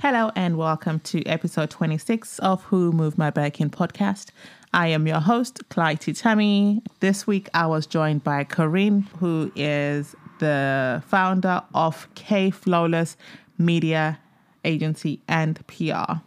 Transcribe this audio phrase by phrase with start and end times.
[0.00, 4.26] Hello and welcome to episode 26 of Who Moved My Birkin podcast.
[4.72, 6.86] I am your host, Clyde Titami.
[7.00, 13.16] This week I was joined by Corinne, who is the founder of K Flawless
[13.58, 14.20] Media
[14.64, 16.20] Agency and PR.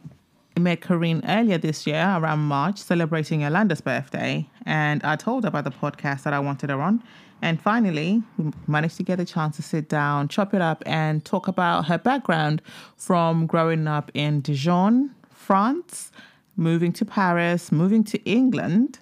[0.57, 5.47] I met Corinne earlier this year around March, celebrating Yolanda's birthday, and I told her
[5.47, 7.01] about the podcast that I wanted her on.
[7.41, 11.25] And finally, we managed to get a chance to sit down, chop it up, and
[11.25, 12.61] talk about her background
[12.97, 16.11] from growing up in Dijon, France,
[16.55, 18.99] moving to Paris, moving to England,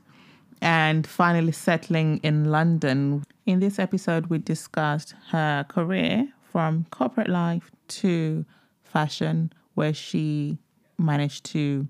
[0.62, 3.24] and finally settling in London.
[3.46, 8.46] In this episode, we discussed her career from corporate life to
[8.84, 10.58] fashion, where she
[10.98, 11.88] managed to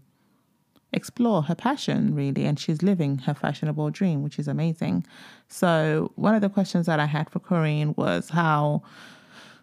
[0.91, 5.05] explore her passion really and she's living her fashionable dream which is amazing
[5.49, 8.81] so one of the questions that i had for corinne was how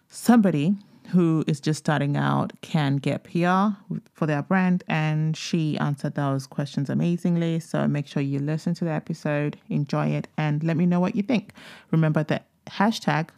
[0.09, 0.75] somebody
[1.09, 3.73] who is just starting out can get pr
[4.13, 8.83] for their brand and she answered those questions amazingly so make sure you listen to
[8.83, 11.53] the episode enjoy it and let me know what you think
[11.91, 13.29] remember that hashtag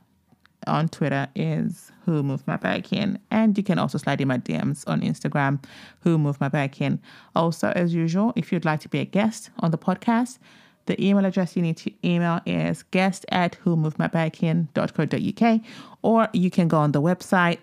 [0.68, 3.20] on Twitter is Who Moved My Birkin.
[3.32, 5.64] And you can also slide in my DMs on Instagram,
[6.02, 7.02] Who Moved My Birkin.
[7.36, 10.38] Also, as usual, if you'd like to be a guest on the podcast,
[10.90, 15.62] the email address you need to email is guest at whomovemybirkin.co.uk
[16.02, 17.60] or you can go on the website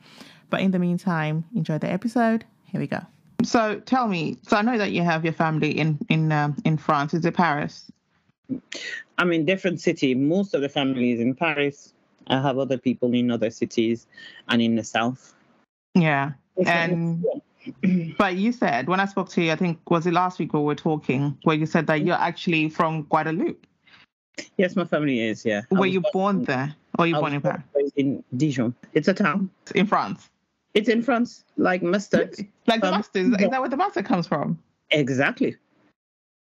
[0.50, 2.44] But in the meantime, enjoy the episode.
[2.64, 3.00] Here we go.
[3.44, 4.36] So tell me.
[4.42, 7.14] So I know that you have your family in in um, in France.
[7.14, 7.90] Is it Paris?
[9.18, 10.14] I'm in different city.
[10.14, 11.94] Most of the family is in Paris.
[12.28, 14.06] I have other people in other cities
[14.48, 15.34] and in the south.
[15.94, 16.32] Yeah,
[16.66, 17.24] and
[18.18, 20.60] but you said when I spoke to you, I think was it last week we
[20.60, 23.66] were talking, where you said that you're actually from Guadeloupe.
[24.56, 25.44] Yes, my family is.
[25.44, 25.62] Yeah.
[25.70, 27.62] Were you born there, or you born in Paris?
[27.96, 28.74] In Dijon.
[28.94, 30.30] It's a town in France.
[30.74, 32.34] It's in France, like mustard.
[32.66, 33.40] Like the mustard.
[33.40, 34.58] Is that where the mustard comes from?
[34.90, 35.56] Exactly.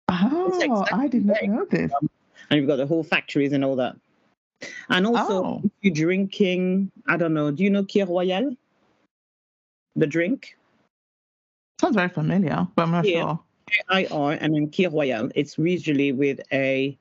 [0.09, 1.93] Oh, exactly I did not know this.
[2.49, 3.97] And you've got the whole factories and all that.
[4.89, 5.63] And also, oh.
[5.65, 8.57] if you're drinking, I don't know, do you know Kir Royal?
[9.97, 10.57] The drink?
[11.81, 13.23] Sounds very familiar, but I'm not yeah.
[13.23, 13.41] sure.
[13.91, 15.31] IR and then Kir Royal.
[15.35, 16.97] It's usually with a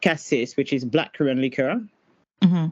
[0.00, 1.80] cassis, which is blackcurrant liquor.
[2.42, 2.66] Mm-hmm.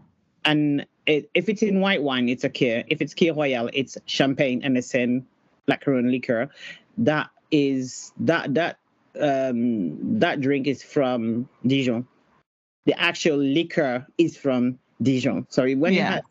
[0.44, 2.84] And it, if it's in white wine, it's a Kir.
[2.86, 5.26] If it's Kir Royal, it's champagne in
[5.68, 6.50] blackcurrant liquor.
[6.98, 8.78] That is that that
[9.18, 12.06] um that drink is from Dijon.
[12.86, 15.46] The actual liquor is from Dijon.
[15.50, 15.98] Sorry, when yeah.
[15.98, 16.24] you have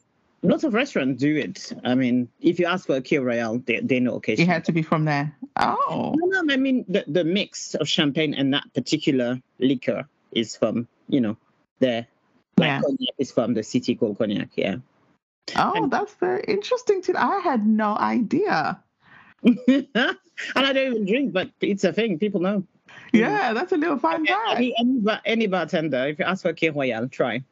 [0.43, 1.73] lots of restaurants do it.
[1.83, 4.49] I mean, if you ask for a Kir Royal, they, they know occasionally.
[4.49, 5.35] It had to be from there.
[5.55, 6.13] Oh.
[6.15, 10.87] No, no, I mean, the, the mix of champagne and that particular liquor is from,
[11.09, 11.37] you know,
[11.79, 12.07] there.
[12.57, 12.81] Like yeah.
[12.81, 14.77] cognac is from the city called Cognac, yeah.
[15.55, 17.01] Oh, and, that's very interesting.
[17.01, 17.13] too.
[17.15, 18.81] I had no idea.
[19.43, 19.87] and
[20.55, 22.19] I don't even drink, but it's a thing.
[22.19, 22.63] People know.
[23.13, 24.57] Yeah, that's a little fun fact.
[24.57, 27.43] Any, any, any bartender, if you ask for Kir Royal, try.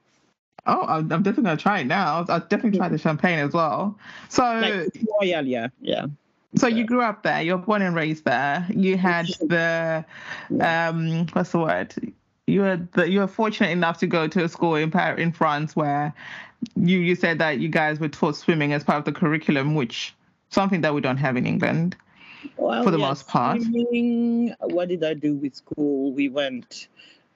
[0.65, 2.25] Oh, I'm definitely gonna try it now.
[2.27, 3.97] I'll definitely try the champagne as well.
[4.29, 6.07] So, like, Royal, yeah, yeah.
[6.55, 7.41] So you grew up there.
[7.41, 8.65] You're born and raised there.
[8.69, 10.05] You had the
[10.59, 11.93] um, what's the word?
[12.47, 15.31] You were the, you were fortunate enough to go to a school in Paris, in
[15.31, 16.13] France, where
[16.75, 20.13] you you said that you guys were taught swimming as part of the curriculum, which
[20.49, 21.95] something that we don't have in England
[22.57, 23.61] well, for the yeah, most part.
[23.61, 26.11] Swimming, what did I do with school?
[26.11, 26.87] We went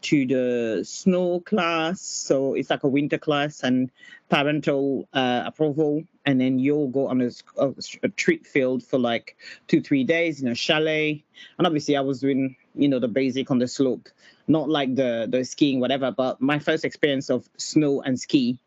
[0.02, 2.02] to the snow class.
[2.02, 3.92] So it's like a winter class and
[4.30, 6.04] parental uh, approval.
[6.26, 9.36] And then you'll go on a, a, a, trip field for like
[9.68, 11.24] two, three days in a chalet.
[11.58, 14.10] And obviously, I was doing, you know, the basic on the slope,
[14.50, 16.12] not like the, the skiing, whatever.
[16.12, 18.60] But my first experience of snow and ski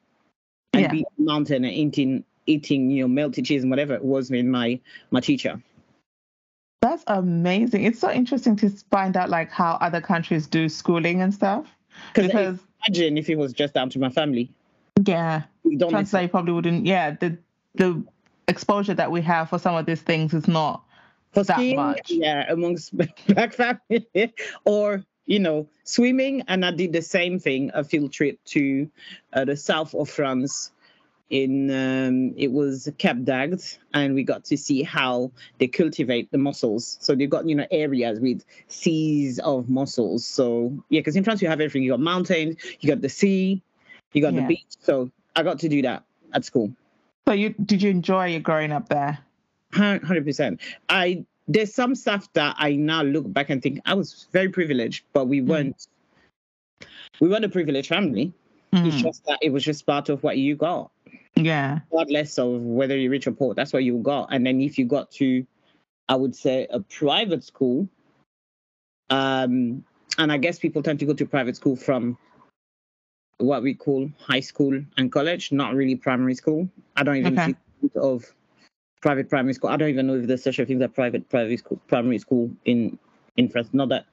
[0.72, 0.90] and yeah.
[0.90, 4.80] being mountain and eating, eating, you know, melted cheese and whatever it was with my,
[5.10, 5.60] my teacher.
[6.80, 7.84] That's amazing.
[7.84, 11.66] It's so interesting to find out like how other countries do schooling and stuff.
[12.14, 12.58] Because
[12.88, 14.50] imagine if it was just down to my family.
[15.04, 15.42] Yeah.
[15.78, 16.86] Chances are you probably wouldn't.
[16.86, 17.38] Yeah, the
[17.74, 18.02] the
[18.48, 20.82] exposure that we have for some of these things is not
[21.32, 22.10] for that skiing, much.
[22.10, 22.96] Yeah, amongst
[23.28, 27.70] black family or you know swimming, and I did the same thing.
[27.74, 28.90] A field trip to
[29.32, 30.72] uh, the south of France
[31.32, 33.62] in um, it was Cap d'Agde,
[33.94, 36.98] and we got to see how they cultivate the mussels.
[37.00, 40.26] So they've got you know areas with seas of mussels.
[40.26, 41.82] So yeah, because in France you have everything.
[41.82, 43.62] You got mountains, you got the sea,
[44.12, 44.42] you got yeah.
[44.42, 44.66] the beach.
[44.80, 46.04] So I got to do that
[46.34, 46.70] at school.
[47.26, 49.18] So you did you enjoy your growing up there?
[49.72, 50.60] Hundred percent.
[50.90, 55.04] I there's some stuff that I now look back and think I was very privileged,
[55.12, 55.76] but we weren't.
[55.76, 56.86] Mm.
[57.20, 58.32] We weren't a privileged family.
[58.72, 58.86] Mm.
[58.86, 60.90] It's just that it was just part of what you got.
[61.36, 61.80] Yeah.
[61.90, 64.28] Regardless of whether you're rich or poor, that's what you got.
[64.32, 65.46] And then if you got to,
[66.08, 67.88] I would say, a private school,
[69.10, 69.84] um,
[70.18, 72.16] and I guess people tend to go to private school from
[73.38, 76.68] what we call high school and college, not really primary school.
[76.96, 77.54] I don't even okay.
[77.80, 78.32] think of
[79.02, 79.70] private primary school.
[79.70, 82.50] I don't even know if there's such a thing as private private school, primary school
[82.64, 82.98] in
[83.36, 83.68] in France.
[83.72, 84.06] Not that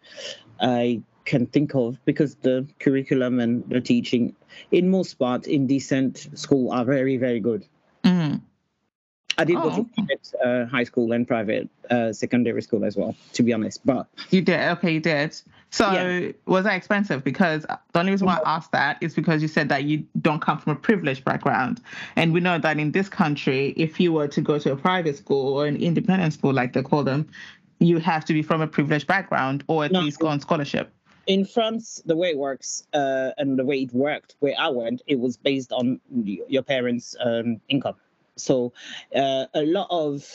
[0.59, 4.35] I can think of because the curriculum and the teaching,
[4.71, 7.65] in most parts, in decent school, are very very good.
[8.03, 8.37] Mm-hmm.
[9.39, 12.97] I did oh, go to private uh, high school and private uh, secondary school as
[12.97, 13.85] well, to be honest.
[13.85, 15.39] But you did okay, you did.
[15.71, 16.31] So yeah.
[16.45, 17.23] was that expensive?
[17.23, 20.41] Because the only reason why I asked that is because you said that you don't
[20.41, 21.81] come from a privileged background,
[22.15, 25.17] and we know that in this country, if you were to go to a private
[25.17, 27.29] school or an independent school, like they call them,
[27.79, 30.01] you have to be from a privileged background or at no.
[30.01, 30.91] least go on scholarship
[31.29, 35.03] in France, the way it works uh, and the way it worked where I went,
[35.05, 37.93] it was based on your parents' um, income.
[38.39, 38.73] So
[39.15, 40.25] uh, a lot of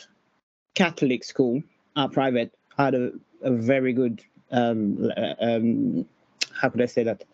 [0.75, 1.63] Catholic school
[1.97, 3.13] are private had a,
[3.43, 5.11] a very good um,
[5.41, 6.07] um,
[6.53, 7.25] how could I say that?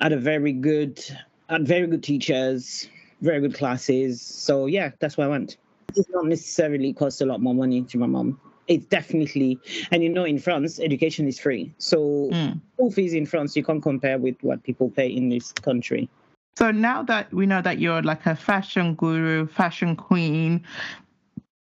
[0.00, 1.02] Had a very good
[1.48, 2.88] had very good teachers,
[3.20, 4.20] very good classes.
[4.20, 5.56] So yeah, that's why I went.
[5.88, 8.40] It does not necessarily cost a lot more money to my mom.
[8.68, 9.60] It's definitely,
[9.92, 11.72] and you know, in France, education is free.
[11.78, 12.60] So mm.
[12.74, 16.10] school fees in France you can't compare with what people pay in this country.
[16.56, 20.64] So now that we know that you're like a fashion guru, fashion queen,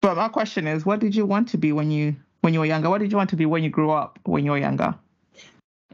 [0.00, 2.66] but my question is, what did you want to be when you when you were
[2.66, 2.90] younger?
[2.90, 4.18] What did you want to be when you grew up?
[4.24, 4.94] When you were younger?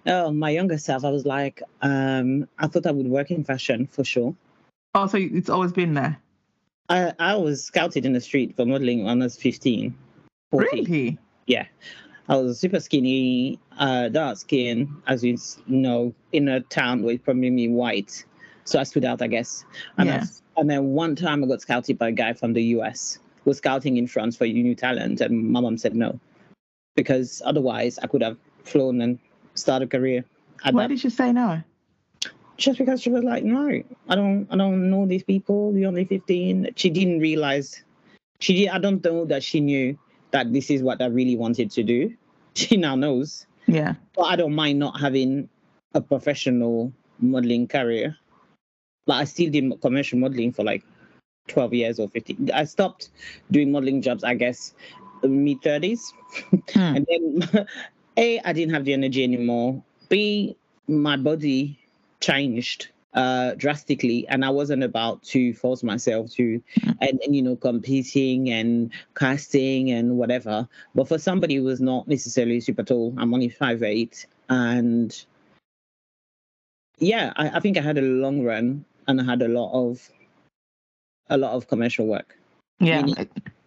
[0.06, 3.86] Oh, my younger self, I was like, um, I thought I would work in fashion
[3.86, 4.34] for sure.
[4.94, 6.18] Oh, so it's always been there.
[6.90, 9.94] I I was scouted in the street for modeling when I was 15.
[10.50, 10.84] 14.
[10.84, 11.18] Really?
[11.46, 11.66] Yeah.
[12.28, 17.68] I was super skinny, uh, dark skin, as you know, in a town with probably
[17.68, 18.24] white
[18.64, 19.64] so I stood out, I guess.
[19.98, 20.24] And, yeah.
[20.56, 23.50] I, and then one time I got scouted by a guy from the US who
[23.50, 26.18] was scouting in France for new talent, and my mom said no,
[26.96, 29.18] because otherwise I could have flown and
[29.54, 30.24] started a career.
[30.70, 30.88] Why that.
[30.88, 31.62] did you say no?
[32.56, 33.70] Just because she was like, no,
[34.08, 35.72] I don't, I don't know these people.
[35.74, 36.72] You're only 15.
[36.76, 37.82] She didn't realize.
[38.40, 38.68] She did.
[38.68, 39.98] I don't know that she knew
[40.32, 42.14] that this is what I really wanted to do.
[42.56, 43.46] She now knows.
[43.68, 43.94] Yeah.
[44.16, 45.48] But I don't mind not having
[45.94, 48.16] a professional modeling career.
[49.06, 50.84] Like I still did commercial modeling for like
[51.48, 52.50] 12 years or 15.
[52.52, 53.10] I stopped
[53.50, 54.74] doing modeling jobs, I guess,
[55.22, 56.00] mid 30s.
[56.72, 56.78] Hmm.
[56.78, 57.66] and then,
[58.16, 59.82] A, I didn't have the energy anymore.
[60.08, 60.56] B,
[60.88, 61.78] my body
[62.20, 66.90] changed uh, drastically and I wasn't about to force myself to hmm.
[67.00, 72.06] and, and, you know competing and casting and whatever but for somebody who was not
[72.06, 75.24] necessarily super tall I'm only five eight and
[76.98, 80.08] yeah I, I think I had a long run and I had a lot of
[81.28, 82.38] a lot of commercial work.
[82.78, 83.06] Yeah.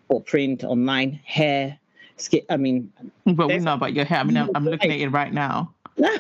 [0.08, 1.78] or print, online, hair,
[2.18, 2.42] skin.
[2.50, 2.92] I mean,
[3.26, 4.20] but we know about your hair.
[4.20, 5.74] I mean, I'm, I'm looking at it right now.
[5.98, 6.20] yes,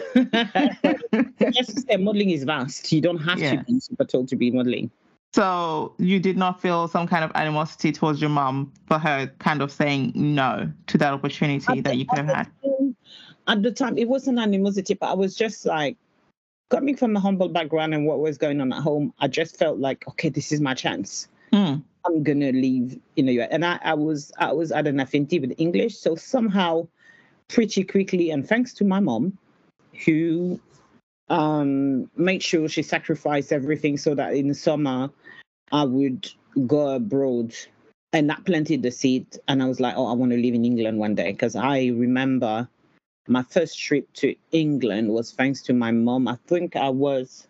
[1.99, 2.91] modeling is vast.
[2.91, 3.55] You don't have yeah.
[3.55, 4.91] to be super tall to be modeling.
[5.33, 9.63] So you did not feel some kind of animosity towards your mom for her kind
[9.63, 12.51] of saying no to that opportunity at that the, you could have had.
[13.48, 15.98] At the time, it wasn't animosity, but I was just like,
[16.70, 19.79] coming from a humble background and what was going on at home, I just felt
[19.79, 21.27] like, okay, this is my chance.
[21.51, 21.84] Mm.
[22.05, 23.50] I'm gonna leave the US.
[23.51, 25.98] And I, I was I was at an affinity with English.
[25.98, 26.88] So somehow
[27.48, 29.38] pretty quickly, and thanks to my mom,
[30.05, 30.60] who
[31.29, 35.10] um, made sure she sacrificed everything so that in the summer
[35.72, 36.29] I would
[36.67, 37.53] go abroad.
[38.12, 39.25] And that planted the seed.
[39.48, 41.32] And I was like, oh, I want to live in England one day.
[41.32, 42.67] Because I remember
[43.27, 46.27] my first trip to England was thanks to my mom.
[46.27, 47.48] I think I was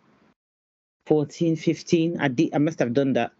[1.06, 2.20] 14, 15.
[2.20, 3.32] I did I must have done that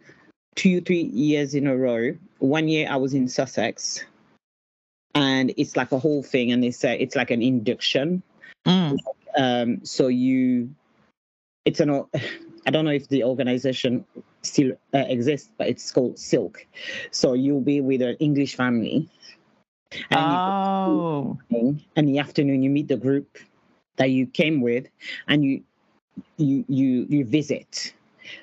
[0.55, 2.17] two, three years in a row.
[2.39, 4.05] One year I was in Sussex.
[5.17, 8.25] And it's like a whole thing, and it's a, it's like an induction.
[8.67, 8.99] Mm.
[9.39, 10.75] Um, so you,
[11.65, 12.05] it's an
[12.67, 14.07] I don't know if the organization
[14.43, 16.67] still uh, exists, but it's called SILC.
[17.11, 19.09] So you'll be with an English family,
[20.11, 21.39] and oh.
[21.51, 23.39] in the afternoon, you meet the group
[23.97, 24.87] that you came with,
[25.29, 25.63] and you
[26.37, 27.95] you you you visit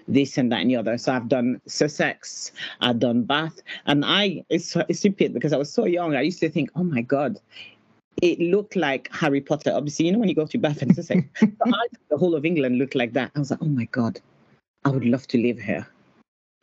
[0.07, 0.97] this and that and the other.
[0.97, 5.71] So I've done Sussex, I've done Bath, and I it's, it's stupid because I was
[5.71, 6.15] so young.
[6.15, 7.39] I used to think, oh my god,
[8.21, 9.71] it looked like Harry Potter.
[9.73, 12.95] Obviously, you know when you go to Bath and Sussex, the whole of England looked
[12.95, 13.31] like that.
[13.35, 14.19] I was like, oh my god,
[14.85, 15.87] I would love to live here.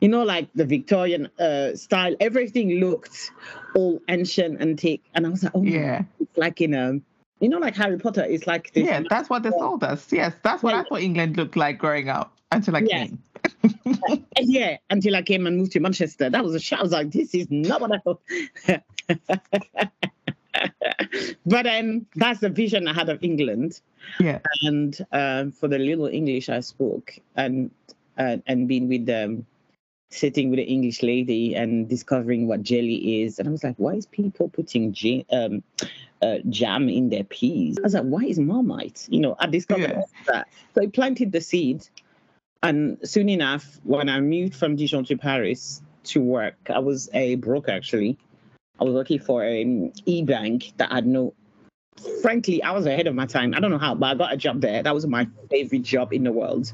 [0.01, 2.15] You know, like the Victorian uh, style.
[2.19, 3.31] Everything looked
[3.75, 6.03] all ancient, antique, and I was like, oh, Yeah.
[6.19, 6.93] it's like in a,
[7.39, 8.23] you know, like Harry Potter.
[8.23, 8.85] It's like this.
[8.85, 10.11] Yeah, that's what they sold us.
[10.11, 13.05] Yes, that's what I thought England looked like growing up until I Yeah.
[13.07, 13.23] came.
[14.41, 16.29] Yeah, until I came and moved to Manchester.
[16.29, 16.79] That was a shock.
[16.79, 18.21] I was like, this is not what I thought.
[21.45, 23.81] but um, that's the vision I had of England.
[24.19, 24.39] Yeah.
[24.63, 27.71] And um, for the little English I spoke and
[28.17, 29.45] uh, and being with them,
[30.11, 33.39] sitting with the English lady and discovering what jelly is.
[33.39, 35.63] And I was like, why is people putting j- um,
[36.21, 37.77] uh, jam in their peas?
[37.77, 39.07] I was like, why is Marmite?
[39.09, 40.01] You know, I discovered Yeah.
[40.27, 40.47] that.
[40.75, 41.87] So I planted the seed.
[42.61, 47.35] And soon enough, when I moved from Dijon to Paris to work, I was a
[47.35, 48.17] broker actually.
[48.79, 51.33] I was working for an e-bank that had no
[52.21, 53.53] frankly, I was ahead of my time.
[53.53, 54.81] I don't know how, but I got a job there.
[54.81, 56.71] That was my favorite job in the world.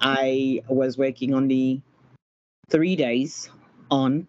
[0.00, 1.82] I was working only
[2.68, 3.50] three days
[3.90, 4.26] on,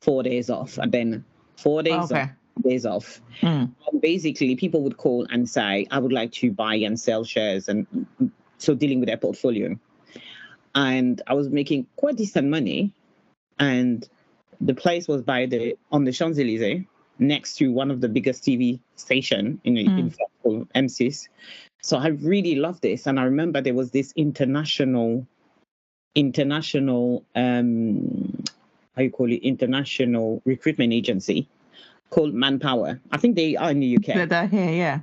[0.00, 1.24] four days off, and then
[1.56, 2.22] four days Okay.
[2.22, 2.30] off,
[2.62, 3.20] days off.
[3.40, 3.72] Mm.
[3.90, 7.68] And basically, people would call and say, I would like to buy and sell shares,
[7.68, 7.86] and
[8.58, 9.78] so dealing with their portfolio.
[10.74, 12.92] And I was making quite decent money.
[13.58, 14.08] And
[14.60, 16.84] the place was by the on the Champs Elysees,
[17.18, 20.14] next to one of the biggest TV station in, in Mm.
[20.14, 21.28] France called M6.
[21.82, 25.26] So I really loved this, and I remember there was this international,
[26.14, 28.42] international, um,
[28.96, 31.48] how you call it, international recruitment agency
[32.10, 33.00] called Manpower.
[33.10, 35.00] I think they are in the UK They're, they're here, yeah.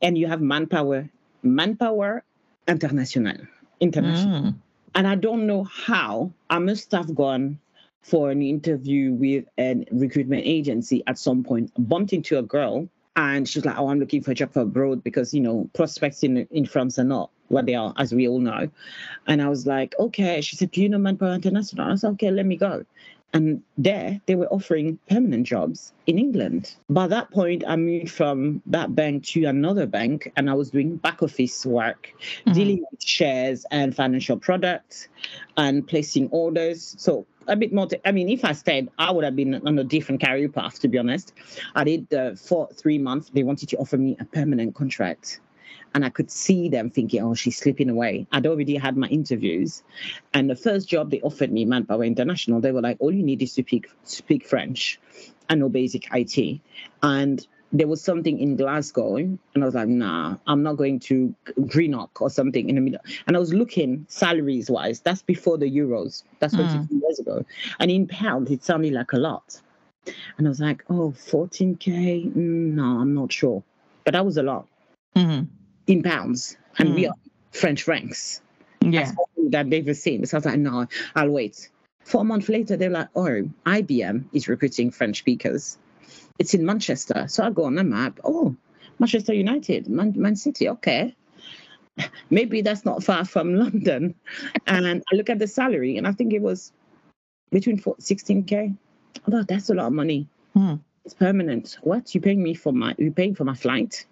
[0.00, 1.08] and you have manpower,
[1.42, 2.22] manpower
[2.68, 3.36] international,
[3.80, 4.42] international.
[4.42, 4.54] Mm.
[4.94, 7.58] And I don't know how I must have gone
[8.02, 13.48] for an interview with a recruitment agency at some point, bumped into a girl, and
[13.48, 16.46] she's like, "Oh, I'm looking for a job for abroad because you know prospects in
[16.50, 18.68] in France are not what they are, as we all know."
[19.26, 22.30] And I was like, "Okay." She said, "Do you know Manpower International?" I said, "Okay,
[22.30, 22.84] let me go."
[23.34, 26.74] And there, they were offering permanent jobs in England.
[26.90, 30.96] By that point, I moved from that bank to another bank, and I was doing
[30.96, 32.12] back office work,
[32.46, 32.54] Mhm.
[32.54, 35.08] dealing with shares and financial products,
[35.56, 36.94] and placing orders.
[36.98, 37.88] So a bit more.
[38.04, 40.80] I mean, if I stayed, I would have been on a different career path.
[40.80, 41.32] To be honest,
[41.74, 43.30] I did uh, for three months.
[43.30, 45.40] They wanted to offer me a permanent contract.
[45.94, 48.26] And I could see them thinking, oh, she's slipping away.
[48.32, 49.82] I'd already had my interviews.
[50.32, 53.42] And the first job they offered me, Manpower International, they were like, all you need
[53.42, 54.98] is to speak, speak French
[55.50, 56.60] and know basic IT.
[57.02, 61.34] And there was something in Glasgow, and I was like, nah, I'm not going to
[61.66, 63.00] Greenock or something in the middle.
[63.26, 66.22] And I was looking salaries wise, that's before the euros.
[66.38, 67.44] That's 22 years ago.
[67.80, 69.60] And in pounds, it sounded like a lot.
[70.36, 72.32] And I was like, oh, 14K?
[72.34, 73.62] Mm, no, I'm not sure.
[74.04, 74.66] But that was a lot
[75.16, 75.46] Mhm.
[75.86, 76.56] in pounds.
[76.78, 77.10] And we Mm.
[77.10, 77.14] are
[77.52, 78.42] French francs.
[78.82, 79.04] Yeah.
[79.04, 79.16] That's
[79.50, 80.26] that they've seen.
[80.26, 81.70] So I was like, no, I'll wait.
[82.04, 85.78] Four months later, they're like, oh, IBM is recruiting French speakers.
[86.38, 87.26] It's in Manchester.
[87.28, 88.20] So I go on the map.
[88.24, 88.56] Oh,
[88.98, 90.68] Manchester United, Man, Man City.
[90.68, 91.14] Okay.
[92.30, 94.14] Maybe that's not far from London.
[94.66, 96.72] And I look at the salary and I think it was
[97.50, 98.76] between 16K.
[99.30, 100.28] Oh, that's a lot of money.
[100.54, 100.76] Hmm.
[101.04, 101.78] It's permanent.
[101.82, 102.14] What?
[102.14, 104.06] You're paying me for my, you paying for my flight?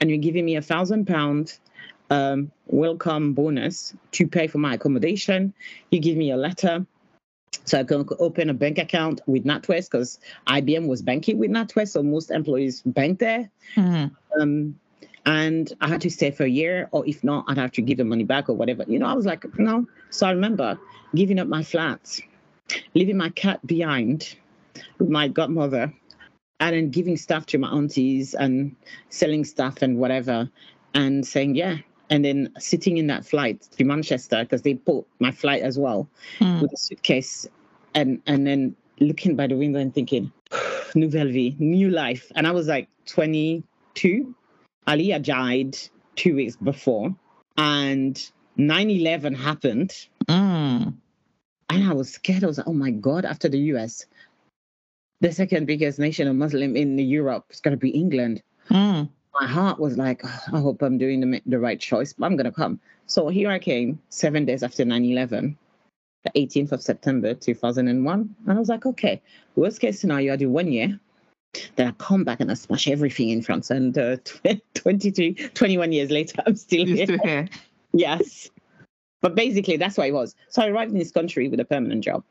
[0.00, 1.58] And you're giving me a thousand pound
[2.10, 5.54] um, welcome bonus to pay for my accommodation.
[5.90, 6.86] You give me a letter
[7.64, 11.88] so I can open a bank account with NatWest because IBM was banking with NatWest,
[11.88, 13.50] so most employees bank there.
[13.74, 14.10] Mhm.
[14.40, 14.78] Um,
[15.26, 17.98] and I had to stay for a year, or if not, I'd have to give
[17.98, 18.84] the money back or whatever.
[18.86, 19.86] You know, I was like, no.
[20.10, 20.78] So I remember
[21.14, 22.20] giving up my flat,
[22.94, 24.36] leaving my cat behind
[24.98, 25.92] with my godmother,
[26.60, 28.76] and then giving stuff to my aunties and
[29.08, 30.48] selling stuff and whatever,
[30.94, 31.78] and saying, yeah.
[32.08, 36.08] And then sitting in that flight to Manchester because they bought my flight as well
[36.38, 36.62] Mm.
[36.62, 37.46] with a suitcase
[37.94, 40.32] and and then looking by the window and thinking
[40.94, 44.34] nouvelle vie new life and i was like 22
[44.86, 45.76] Aaliyah had died
[46.14, 47.14] two weeks before
[47.58, 49.92] and 9-11 happened
[50.28, 50.94] Mm.
[51.70, 54.06] and i was scared i was like oh my god after the us
[55.20, 59.08] the second biggest nation of muslim in europe is going to be england Mm.
[59.40, 62.36] My heart was like, "Oh, I hope I'm doing the, the right choice, but I'm
[62.36, 62.80] going to come.
[63.06, 65.56] So here I came seven days after 9 11,
[66.24, 68.34] the 18th of September 2001.
[68.46, 69.20] And I was like, okay,
[69.54, 70.98] worst case scenario, I do one year.
[71.76, 73.70] Then I come back and I smash everything in France.
[73.70, 74.16] And uh,
[74.74, 77.06] 22, 21 years later, I'm still You're here.
[77.06, 77.48] still here.
[77.92, 78.50] Yes.
[79.22, 80.34] But basically, that's what it was.
[80.48, 82.22] So I arrived in this country with a permanent job,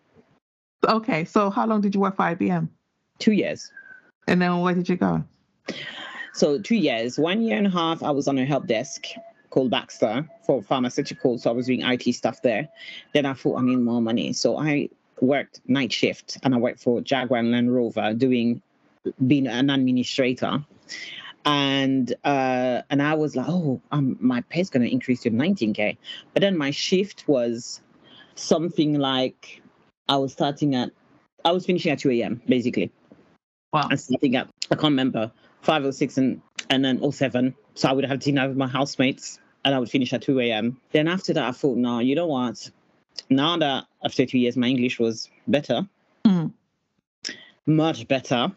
[0.87, 2.69] Okay, so how long did you work for IBM?
[3.17, 3.71] two years.
[4.27, 5.23] And then where did you go?
[6.35, 9.05] So two years, one year and a half, I was on a help desk
[9.51, 11.39] called Baxter for pharmaceuticals.
[11.39, 12.67] So I was doing IT stuff there.
[13.13, 14.33] Then I thought I need more money.
[14.33, 14.89] So I
[15.21, 18.61] worked night shift and I worked for Jaguar and Land Rover doing
[19.25, 20.61] being an administrator.
[21.45, 25.95] And uh, and I was like, oh, um, my pay's gonna increase to 19k.
[26.33, 27.79] But then my shift was
[28.35, 29.61] something like
[30.09, 30.91] I was starting at
[31.45, 32.41] I was finishing at 2 a.m.
[32.45, 32.91] basically.
[33.71, 33.87] Wow.
[33.89, 35.31] And starting at I can't remember
[35.65, 37.55] five or six and and then or seven.
[37.73, 40.79] So I would have dinner with my housemates and I would finish at 2 a.m.
[40.91, 42.69] Then after that I thought, no, you know what?
[43.29, 45.87] Now that after two years my English was better,
[46.25, 46.53] Mm.
[47.65, 48.51] much better.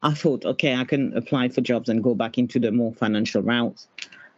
[0.00, 3.42] I thought, okay, I can apply for jobs and go back into the more financial
[3.42, 3.84] route.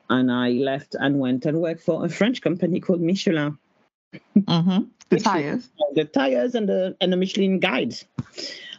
[0.09, 3.59] And I left and went and worked for a French company called Michelin.
[4.37, 4.85] Mm-hmm.
[5.11, 5.69] The tires.
[5.95, 7.95] the tires and the and the Michelin guide.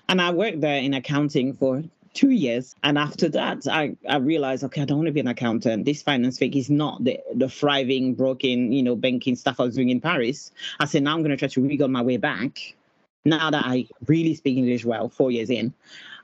[0.09, 2.75] And I worked there in accounting for two years.
[2.83, 5.85] And after that, I, I realized, okay, I don't want to be an accountant.
[5.85, 9.75] This finance thing is not the, the thriving, broken, you know, banking stuff I was
[9.75, 10.51] doing in Paris.
[10.79, 12.75] I said, now I'm going to try to wiggle my way back.
[13.23, 15.73] Now that I really speak English well, four years in.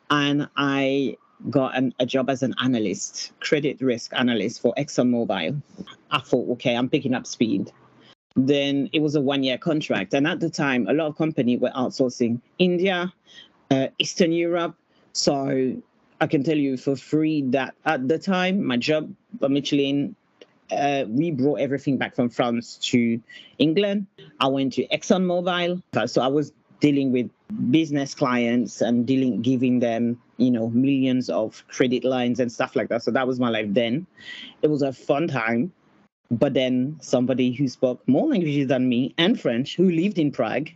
[0.10, 1.17] And I
[1.50, 5.62] got an, a job as an analyst, credit risk analyst for ExxonMobil.
[6.12, 7.72] I thought, okay, I'm picking up speed
[8.38, 10.13] then it was a one year contract.
[10.13, 13.12] And at the time, a lot of companies were outsourcing India,
[13.72, 14.75] uh, Eastern Europe.
[15.18, 15.82] So
[16.22, 20.16] I can tell you for free that at the time, my job at Michelin,
[20.72, 23.20] uh, we brought everything back from France to
[23.58, 24.06] England.
[24.40, 25.82] I went to ExxonMobil.
[26.06, 27.32] So I was dealing with
[27.72, 32.90] business clients and dealing, giving them, you know, millions of credit lines and stuff like
[32.90, 33.02] that.
[33.02, 34.06] So that was my life then.
[34.62, 35.74] It was a fun time.
[36.30, 40.70] But then somebody who spoke more languages than me and French, who lived in Prague,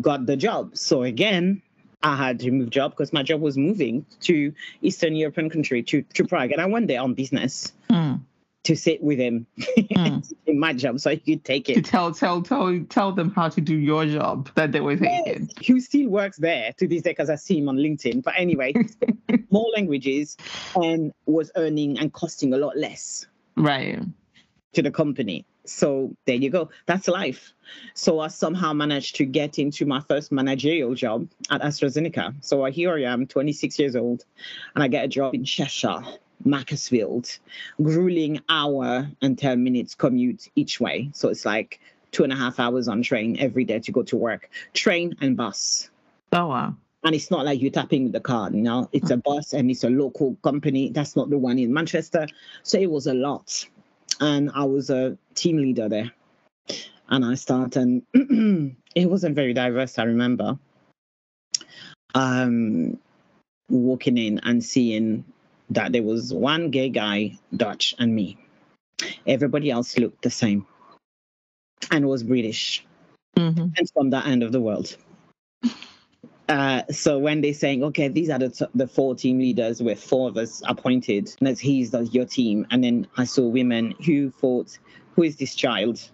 [0.00, 0.76] got the job.
[0.76, 1.62] So again,
[2.02, 6.02] I had to move job because my job was moving to Eastern European country to,
[6.14, 6.52] to Prague.
[6.52, 8.20] And I went there on business Mm.
[8.64, 10.32] to sit with him Mm.
[10.46, 11.74] in my job so he could take it.
[11.76, 15.50] To tell, tell, tell, tell them how to do your job that they were taking.
[15.66, 18.22] Who still works there to this day because I see him on LinkedIn.
[18.22, 18.74] But anyway,
[19.50, 20.36] more languages
[20.74, 23.26] and was earning and costing a lot less.
[23.56, 24.00] Right.
[24.74, 25.46] to the company.
[25.68, 26.70] So there you go.
[26.86, 27.52] That's life.
[27.94, 32.34] So I somehow managed to get into my first managerial job at AstraZeneca.
[32.40, 34.24] So here I am, 26 years old,
[34.74, 36.02] and I get a job in Cheshire,
[36.44, 37.38] Macclesfield,
[37.82, 41.10] grueling hour and 10 minutes commute each way.
[41.12, 41.80] So it's like
[42.12, 45.36] two and a half hours on train every day to go to work, train and
[45.36, 45.90] bus.
[46.32, 46.74] Oh wow.
[47.04, 49.84] And it's not like you're tapping the card, you know, it's a bus and it's
[49.84, 50.90] a local company.
[50.90, 52.26] That's not the one in Manchester.
[52.64, 53.66] So it was a lot.
[54.20, 56.12] And I was a team leader there.
[57.08, 60.58] And I started, and it wasn't very diverse, I remember.
[62.14, 62.98] Um,
[63.70, 65.24] walking in and seeing
[65.70, 68.38] that there was one gay guy, Dutch, and me.
[69.26, 70.66] Everybody else looked the same
[71.90, 72.84] and was British
[73.36, 74.96] hmm and from that end of the world.
[76.48, 80.02] Uh, so when they're saying, okay, these are the, t- the four team leaders with
[80.02, 82.66] four of us appointed, and it's he's the, your team.
[82.70, 84.78] And then I saw women who thought,
[85.14, 86.08] who is this child?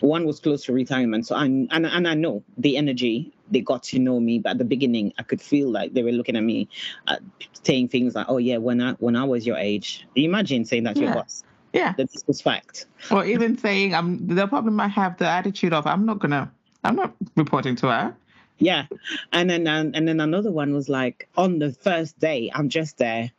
[0.00, 1.26] One was close to retirement.
[1.26, 4.38] So I, and, and I know the energy, they got to know me.
[4.38, 6.68] But at the beginning, I could feel like they were looking at me,
[7.06, 7.16] uh,
[7.64, 10.06] saying things like, oh, yeah, when I, when I was your age.
[10.16, 11.44] Imagine saying that to your boss.
[11.72, 11.94] Yeah.
[11.96, 12.86] That this was fact.
[13.10, 16.52] Or even saying, "I'm." They probably might have the attitude of, "I'm not gonna.
[16.84, 18.16] I'm not reporting to her."
[18.62, 18.86] Yeah,
[19.32, 22.96] and then and, and then another one was like on the first day, I'm just
[22.96, 23.32] there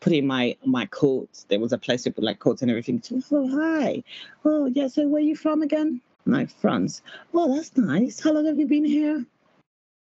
[0.00, 1.44] putting my my coat.
[1.46, 3.00] There was a place to put like coats and everything.
[3.30, 4.02] Oh hi,
[4.44, 4.88] oh yeah.
[4.88, 6.00] So where you from again?
[6.26, 7.02] Like France.
[7.32, 8.18] Oh, that's nice.
[8.18, 9.24] How long have you been here?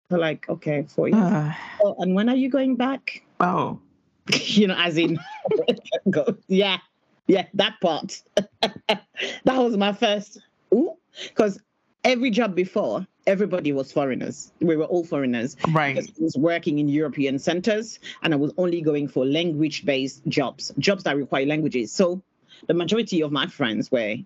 [0.08, 1.20] They're like, okay, four years.
[1.20, 1.52] Uh,
[1.82, 3.24] oh, and when are you going back?
[3.40, 3.80] oh.
[4.44, 5.18] you know, as in,
[6.10, 6.78] go, yeah,
[7.26, 8.22] yeah, that part.
[8.60, 9.02] that
[9.46, 11.58] was my first, because
[12.04, 14.52] every job before, everybody was foreigners.
[14.60, 15.56] We were all foreigners.
[15.68, 15.94] Right.
[15.94, 20.26] Because I was working in European centers and I was only going for language based
[20.28, 21.92] jobs, jobs that require languages.
[21.92, 22.22] So
[22.66, 24.16] the majority of my friends were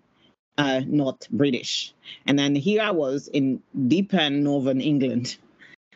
[0.57, 1.93] uh, not British.
[2.25, 5.37] And then here I was in deep end northern England.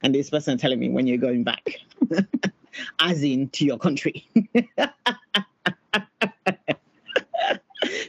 [0.01, 1.75] And this person telling me when you're going back,
[2.99, 4.25] as in to your country.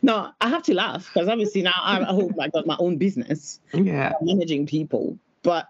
[0.02, 3.60] no, I have to laugh because obviously now I hope I got my own business
[3.72, 4.14] Yeah.
[4.20, 5.18] managing people.
[5.42, 5.68] But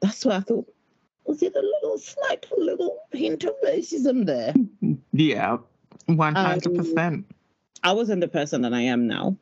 [0.00, 0.72] that's why I thought,
[1.24, 4.54] was it a little slight little hint of racism there?
[5.12, 5.58] Yeah.
[6.06, 7.26] One hundred um, percent.
[7.82, 9.36] I wasn't the person that I am now,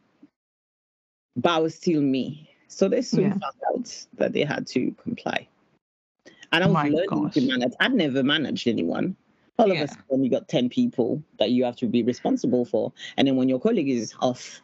[1.36, 2.50] but I was still me.
[2.68, 3.30] So they soon Yeah.
[3.38, 5.48] found out that they had to comply.
[6.52, 7.72] And I was My learning to manage.
[7.80, 9.16] I'd never managed anyone.
[9.58, 9.82] All Yeah.
[9.82, 12.92] of a sudden, you got 10 people that you have to be responsible for.
[13.16, 14.60] And then when your colleague is off,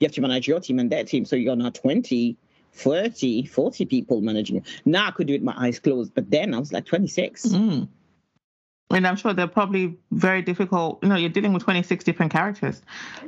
[0.00, 1.24] you have to manage your team and their team.
[1.24, 2.36] So you're now 20,
[2.72, 4.56] 30, 40 people managing.
[4.56, 4.62] you.
[4.84, 7.46] Now I could do it with my eyes closed, but then I was like 26.
[7.48, 7.88] Mm.
[8.90, 10.98] And I'm sure they're probably very difficult.
[11.02, 12.82] You know, you're dealing with 26 different characters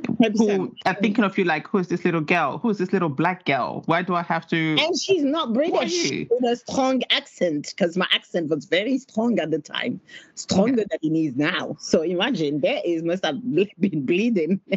[0.05, 0.73] who 100%.
[0.85, 2.59] are thinking of you like, who's this little girl?
[2.59, 3.81] Who's this little black girl?
[3.87, 4.77] Why do I have to?
[4.79, 9.49] And she's not British with a strong accent because my accent was very strong at
[9.49, 9.99] the time,
[10.35, 11.75] stronger than it is now.
[11.79, 13.41] So imagine there is must have
[13.79, 14.61] been bleeding.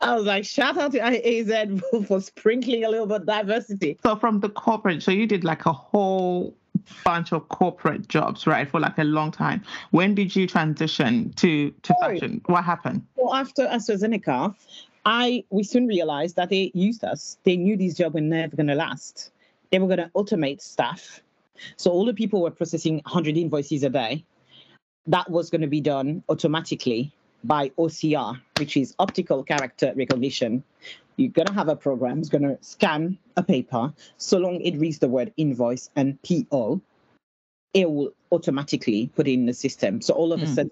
[0.00, 3.98] I was like, shout out to AZ for sprinkling a little bit of diversity.
[4.02, 6.54] So from the corporate, so you did like a whole
[7.04, 9.62] bunch of corporate jobs, right, for like a long time.
[9.90, 12.00] When did you transition to to Oh.
[12.00, 12.40] fashion?
[12.46, 13.02] What happened?
[13.16, 14.54] Well, after AstraZeneca,
[15.04, 17.38] I we soon realized that they used us.
[17.44, 19.30] They knew these jobs were never going to last.
[19.70, 21.20] They were going to automate stuff.
[21.76, 24.24] So all the people were processing 100 invoices a day.
[25.06, 27.12] That was going to be done automatically
[27.44, 30.64] by OCR, which is optical character recognition.
[31.16, 33.92] You're going to have a program, it's going to scan a paper.
[34.18, 36.80] So long it reads the word invoice and PO,
[37.72, 40.00] it will automatically put in the system.
[40.00, 40.54] So all of a Mm.
[40.54, 40.70] sudden,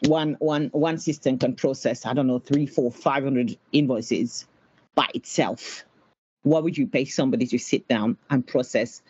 [0.00, 4.46] one one one system can process i don't know three four five hundred invoices
[4.94, 5.84] by itself
[6.42, 9.00] why would you pay somebody to sit down and process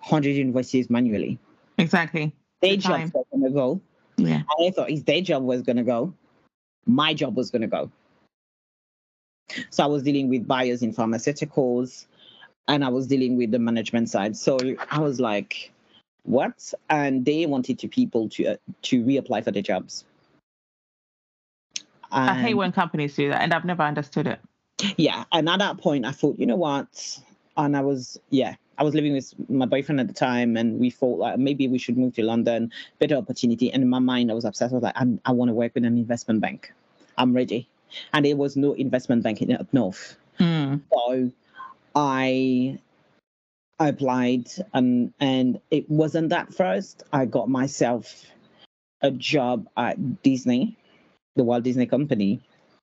[0.00, 1.38] 100 invoices manually
[1.78, 2.32] Exactly.
[2.60, 3.12] their The job time.
[3.14, 3.80] was going to go
[4.16, 4.42] Yeah.
[4.60, 6.12] i thought if their job was going to go
[6.86, 7.90] my job was going to go
[9.70, 12.06] so i was dealing with buyers in pharmaceuticals
[12.68, 14.36] and i was dealing with the management side.
[14.36, 14.58] So
[14.90, 15.70] i was like
[16.24, 16.72] what?
[16.88, 20.04] And they wanted to people to uh, to reapply for their jobs.
[22.10, 24.40] I hate when companies do that, and I've never understood it.
[24.96, 27.18] yeah and at that point i thought you know what?
[27.56, 30.90] And i was yeah i was living with my boyfriend at the time and we
[30.90, 33.72] thought like maybe we should move to london better opportunity.
[33.72, 34.72] And in my mind i was obsessed.
[34.72, 36.72] I was like I'm, i want to work with an investment bank.
[37.18, 37.68] I'm ready
[38.12, 40.80] and there was no investment banking up north Mm.
[40.92, 41.30] so
[41.94, 42.78] i
[43.78, 48.24] I applied and and it wasn't that first i got myself
[49.00, 50.76] a job at disney
[51.36, 52.40] the walt disney company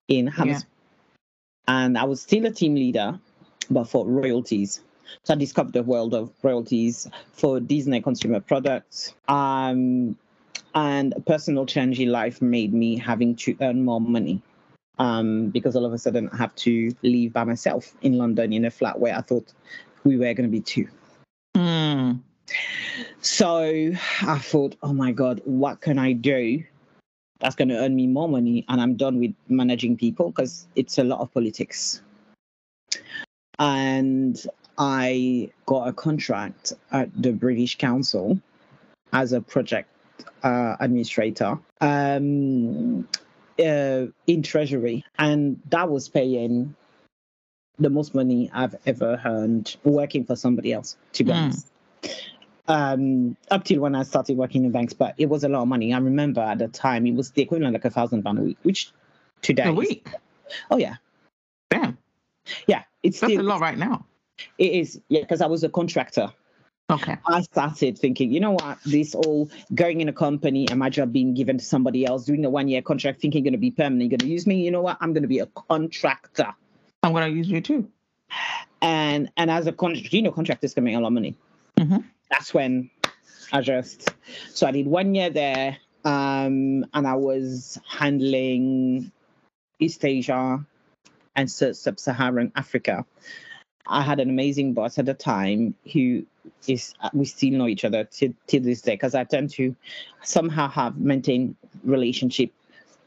[0.08, 0.66] in Hammersmith
[1.68, 3.20] and I was still a team leader,
[3.70, 4.82] but for royalties.
[5.24, 9.14] So I discovered the world of royalties for Disney consumer products.
[9.28, 10.18] Um,
[10.74, 14.42] and a personal change in life made me having to earn more money.
[15.00, 18.66] Um, because all of a sudden I have to leave by myself in London in
[18.66, 19.52] a flat where I thought
[20.04, 20.88] we were going to be two.
[21.56, 22.20] Mm.
[23.22, 26.64] So I thought, oh my God, what can I do
[27.40, 28.66] that's going to earn me more money?
[28.68, 32.02] And I'm done with managing people because it's a lot of politics.
[33.60, 34.44] And
[34.78, 38.40] I got a contract at the British Council
[39.14, 39.90] as a project
[40.44, 43.08] uh, administrator um,
[43.60, 45.04] uh, in Treasury.
[45.18, 46.76] And that was paying
[47.80, 51.36] the most money I've ever earned working for somebody else, to be Mm.
[51.36, 51.68] honest
[52.68, 55.68] um up till when I started working in banks, but it was a lot of
[55.68, 55.94] money.
[55.94, 58.58] I remember at the time it was the equivalent like a thousand pound a week,
[58.64, 58.92] which
[59.42, 60.08] today A is- week.
[60.70, 60.96] oh yeah.
[61.70, 61.98] Damn.
[62.68, 62.84] Yeah.
[63.04, 64.06] It's That's still a lot right now.
[64.58, 66.32] it is, yeah, because I was a contractor.
[66.92, 67.18] Okay.
[67.26, 71.14] I started thinking, you know what, this all going in a company and my job
[71.14, 74.18] being given to somebody else, doing a one year contract, thinking gonna be permanent, you're
[74.18, 74.98] gonna use me, you know what?
[75.00, 76.54] I'm gonna be a contractor.
[77.02, 77.90] I'm gonna use you too.
[78.82, 81.38] And and as a contract, you know, contractors can make a lot of money.
[81.78, 82.04] Mhm.
[82.30, 82.90] That's when
[83.54, 84.10] I just
[84.50, 89.12] so I did one year there, um, and I was handling
[89.80, 90.66] East Asia
[91.36, 93.06] and Sub-Saharan Africa.
[93.88, 96.26] I had an amazing boss at the time who
[96.68, 99.76] is we still know each other till, till this day because I tend to
[100.24, 102.52] somehow have maintained relationship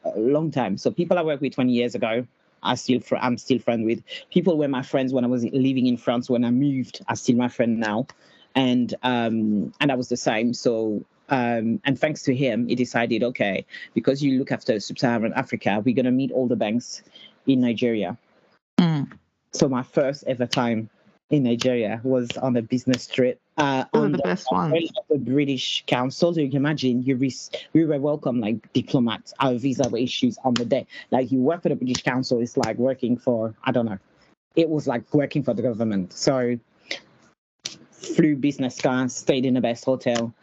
[0.04, 0.76] a long time.
[0.76, 2.26] So people I worked with 20 years ago,
[2.62, 4.02] I still fr- I'm still friend with.
[4.30, 6.30] People were my friends when I was living in France.
[6.30, 8.06] When I moved, are still my friend now,
[8.54, 10.54] and um and I was the same.
[10.54, 15.82] So um and thanks to him, he decided okay because you look after Sub-Saharan Africa,
[15.84, 17.02] we're gonna meet all the banks
[17.46, 18.16] in Nigeria.
[18.78, 19.12] Mm.
[19.54, 20.90] So my first ever time
[21.30, 23.40] in Nigeria was on a business trip.
[23.56, 24.64] Uh, Those on the best ones.
[24.64, 26.34] umbrella of the British Council.
[26.34, 27.32] So you can imagine, you re-
[27.72, 29.32] we were welcome like diplomats.
[29.38, 30.88] Our visa were issued on the day.
[31.12, 33.98] Like you work for the British Council, it's like working for I don't know.
[34.56, 36.12] It was like working for the government.
[36.12, 36.58] So
[37.92, 40.34] flew business class, stayed in the best hotel,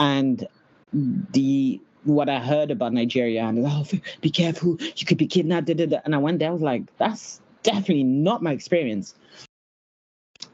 [0.00, 0.46] and
[0.92, 3.86] the what I heard about Nigeria and oh,
[4.20, 5.66] be careful, you could be kidnapped.
[5.66, 5.98] Da, da, da.
[6.04, 9.14] And I went there, I was like, that's definitely not my experience.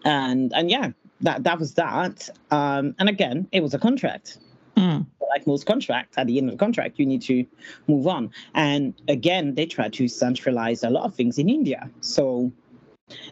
[0.05, 2.31] And and yeah, that that was that.
[2.51, 4.39] Um, and again, it was a contract.
[4.77, 5.07] Mm.
[5.29, 7.45] like most contracts, at the end of the contract, you need to
[7.87, 8.31] move on.
[8.55, 11.91] And again, they try to centralize a lot of things in India.
[12.01, 12.51] So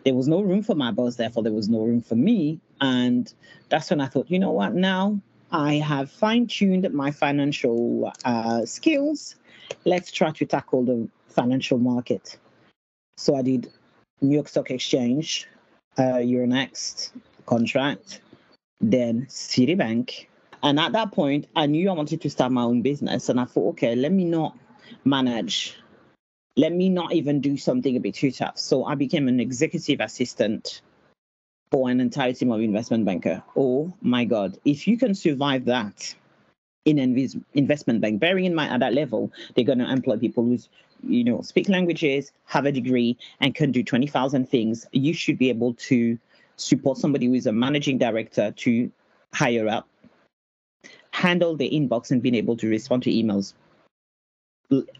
[0.04, 2.60] there was no room for my boss, therefore, there was no room for me.
[2.80, 3.32] And
[3.68, 8.64] that's when I thought, you know what, now I have fine tuned my financial uh,
[8.66, 9.36] skills.
[9.84, 12.36] Let's try to tackle the financial market.
[13.18, 13.72] So I did
[14.20, 15.48] New York Stock Exchange,
[15.98, 17.10] uh, Euronext
[17.46, 18.20] contract,
[18.80, 20.26] then Citibank.
[20.62, 23.28] And at that point, I knew I wanted to start my own business.
[23.28, 24.56] And I thought, okay, let me not
[25.04, 25.76] manage.
[26.56, 28.56] Let me not even do something a bit too tough.
[28.56, 30.80] So I became an executive assistant
[31.72, 33.42] for an entire team of investment banker.
[33.56, 34.58] Oh my God.
[34.64, 36.14] If you can survive that
[36.84, 40.44] in an investment bank, bearing in mind at that level, they're going to employ people
[40.44, 40.58] who,
[41.02, 44.86] you know, speak languages, have a degree, and can do 20,000 things.
[44.92, 46.18] You should be able to
[46.56, 48.90] support somebody who is a managing director to
[49.32, 49.88] hire up,
[51.12, 53.54] handle the inbox and being able to respond to emails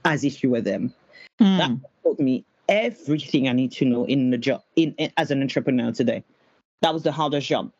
[0.04, 0.94] as if you were them.
[1.40, 1.58] Mm.
[1.58, 1.70] That
[2.02, 5.92] taught me everything I need to know in the job in, in as an entrepreneur
[5.92, 6.24] today.
[6.82, 7.72] That was the hardest job.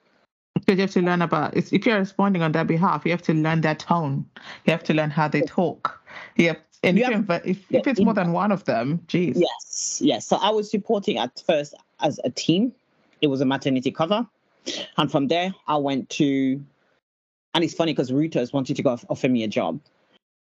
[0.61, 3.35] Because you have to learn about if you're responding on their behalf, you have to
[3.35, 4.27] learn their tone.
[4.65, 6.01] You have to learn how they talk.
[6.37, 6.55] Yeah.
[6.83, 9.37] And if, have, if, if it's more than one of them, geez.
[9.37, 10.27] Yes, yes.
[10.27, 12.73] So I was supporting at first as a team
[13.21, 14.27] it was a maternity cover.
[14.97, 16.63] And from there, I went to,
[17.55, 19.81] and it's funny because Reuters wanted to go offer me a job.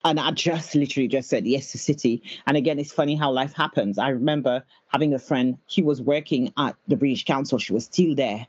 [0.04, 2.22] And I just literally just said yes to City.
[2.46, 3.98] And again, it's funny how life happens.
[3.98, 8.14] I remember having a friend, he was working at the British Council, she was still
[8.14, 8.46] there.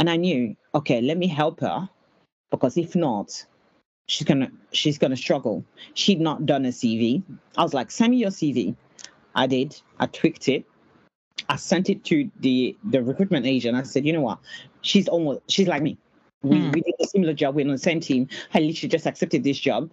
[0.00, 1.86] And I knew, okay, let me help her
[2.50, 3.44] because if not,
[4.06, 5.62] she's gonna she's gonna struggle.
[5.92, 7.22] She'd not done a CV.
[7.58, 8.74] I was like, send me your CV.
[9.34, 9.78] I did.
[9.98, 10.64] I tweaked it.
[11.50, 13.76] I sent it to the the recruitment agent.
[13.76, 14.38] I said, you know what?
[14.80, 15.98] She's almost she's like me.
[16.42, 16.72] We, mm.
[16.72, 17.54] we did a similar job.
[17.54, 18.26] We're on the same team.
[18.54, 19.90] I literally just accepted this job.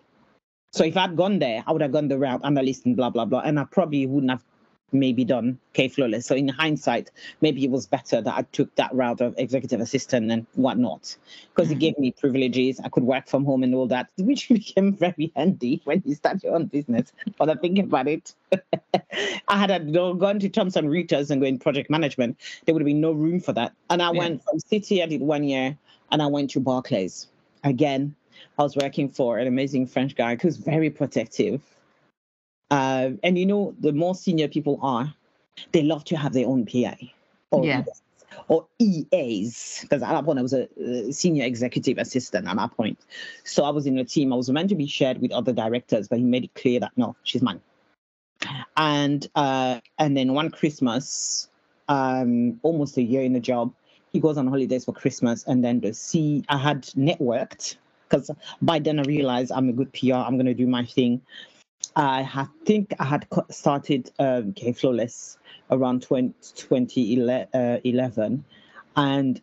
[0.72, 3.26] So if I'd gone there, I would have gone the route analyst and blah blah
[3.26, 4.46] blah, and I probably wouldn't have
[4.92, 6.26] maybe done K Flawless.
[6.26, 10.32] So in hindsight, maybe it was better that I took that route of executive assistant
[10.32, 11.16] and whatnot,
[11.54, 12.80] because it gave me privileges.
[12.80, 16.44] I could work from home and all that, which became very handy when you start
[16.44, 17.12] your own business.
[17.38, 18.34] But I'm thinking about it.
[19.48, 22.38] I had uh, gone to Thomson Reuters and go in project management.
[22.66, 23.74] There would have been no room for that.
[23.90, 24.20] And I yeah.
[24.20, 25.78] went from Citi, I did one year,
[26.12, 27.28] and I went to Barclays.
[27.64, 28.16] Again,
[28.58, 31.62] I was working for an amazing French guy who's very protective
[32.70, 35.14] uh, and you know, the more senior people are,
[35.72, 36.96] they love to have their own PA
[37.52, 37.84] or, yeah.
[38.48, 39.80] or EAs.
[39.82, 43.00] Because at that point, I was a, senior executive assistant at that point.
[43.44, 44.34] So I was in a team.
[44.34, 46.92] I was meant to be shared with other directors, but he made it clear that
[46.98, 47.62] no, she's mine.
[48.76, 51.50] And uh, and then one Christmas,
[51.88, 53.74] um, almost a year in the job,
[54.14, 57.78] he goes on holidays for Christmas, and then the C I had networked
[58.08, 60.16] because by then I realized I'm a good PR.
[60.16, 61.22] I'm going to do my thing.
[61.96, 65.38] I had, think I had started um, K Flawless
[65.72, 68.46] around 20, 2011.
[68.96, 69.42] And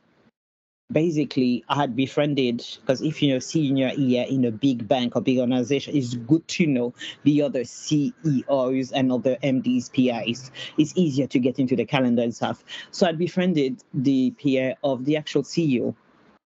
[0.91, 5.23] basically, I had befriended, because if you're a senior year in a big bank or
[5.23, 10.51] big organization, it's good to know the other CEOs and other MDs, PIs.
[10.79, 12.65] It's easier to get into the calendar and stuff.
[12.91, 15.95] So I befriended the PA of the actual CEO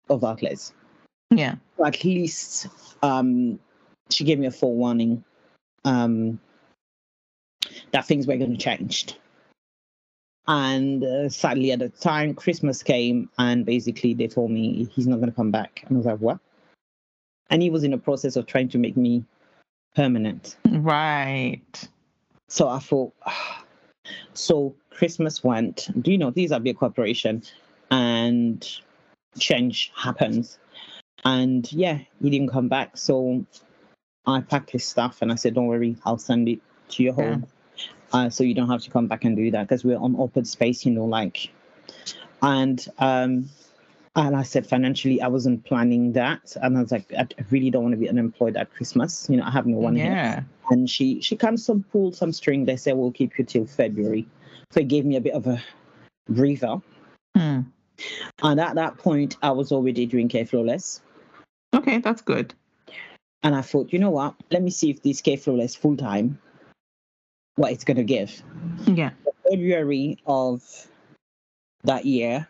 [0.09, 0.73] of Barclays.
[1.31, 1.55] Yeah.
[1.77, 2.67] So at least
[3.01, 3.59] um,
[4.09, 5.23] she gave me a full warning
[5.85, 6.39] um,
[7.91, 9.15] that things were going to change.
[10.47, 15.17] And uh, sadly, at the time, Christmas came, and basically they told me he's not
[15.17, 15.83] going to come back.
[15.87, 16.39] And I was like, what?
[17.49, 19.23] And he was in the process of trying to make me
[19.95, 20.57] permanent.
[20.69, 21.89] Right.
[22.47, 23.13] So I thought,
[24.33, 25.89] so Christmas went.
[25.99, 27.41] Do you know these are big corporation,
[27.89, 28.67] and
[29.39, 30.59] change happens.
[31.23, 32.97] And yeah, he didn't come back.
[32.97, 33.45] So
[34.27, 36.59] I packed his stuff and I said, "Don't worry, I'll send it
[36.89, 37.45] to your home,
[37.77, 37.85] yeah.
[38.13, 40.45] uh, so you don't have to come back and do that because we're on open
[40.45, 41.51] space, you know, like."
[42.41, 43.49] And um,
[44.15, 47.83] and I said financially, I wasn't planning that, and I was like, I really don't
[47.83, 49.27] want to be unemployed at Christmas.
[49.29, 50.05] You know, I have no one yeah.
[50.05, 50.45] here.
[50.69, 52.65] And she she kind of pulled some string.
[52.65, 54.27] They said we'll keep you till February,
[54.71, 55.61] so it gave me a bit of a
[56.29, 56.81] breather.
[57.35, 57.61] Hmm.
[58.41, 61.01] And at that point, I was already doing K Flawless.
[61.73, 62.53] Okay, that's good.
[63.45, 64.33] And I thought, you know what?
[64.49, 66.39] Let me see if this K Flawless full time,
[67.57, 68.41] what it's going to give.
[68.87, 69.11] Yeah.
[69.47, 70.63] February of
[71.83, 72.47] that year,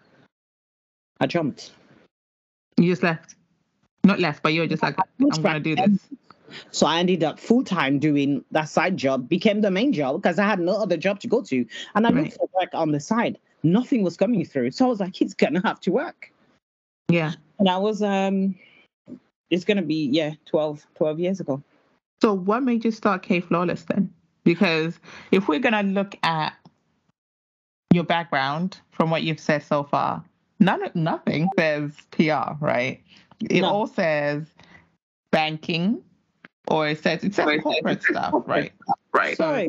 [1.19, 1.73] I jumped.
[2.77, 3.35] You just left?
[4.05, 5.99] Not left, but you were just like, I'm going to do this.
[6.71, 10.39] So I ended up full time doing that side job, became the main job because
[10.39, 11.65] I had no other job to go to.
[11.95, 12.23] And I right.
[12.23, 13.37] looked for work on the side.
[13.63, 14.71] Nothing was coming through.
[14.71, 16.31] So I was like, he's gonna have to work.
[17.09, 17.33] Yeah.
[17.59, 18.55] And I was um
[19.49, 21.61] it's gonna be yeah 12, 12 years ago.
[22.21, 24.11] So what made you start K Flawless then?
[24.43, 24.99] Because
[25.31, 26.53] if we're gonna look at
[27.93, 30.23] your background from what you've said so far,
[30.59, 33.01] none nothing says PR, right?
[33.49, 33.69] It no.
[33.69, 34.45] all says
[35.31, 36.01] banking,
[36.67, 38.71] or it says it says corporate stuff, right?
[39.13, 39.37] Right.
[39.37, 39.67] So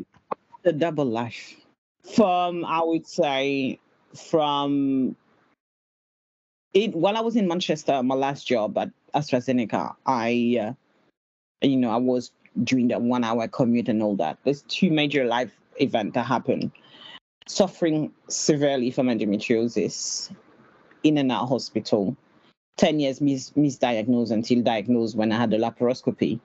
[0.62, 1.54] the double life.
[2.14, 3.80] From I would say
[4.14, 5.16] from
[6.72, 10.72] it while I was in Manchester, my last job at AstraZeneca, I uh,
[11.62, 12.31] you know I was
[12.62, 14.38] doing that one hour commute and all that.
[14.44, 16.70] There's two major life events that happened.
[17.48, 20.35] Suffering severely from endometriosis
[21.02, 22.16] in and out hospital.
[22.79, 26.40] 10 years mis- misdiagnosed until diagnosed when I had a laparoscopy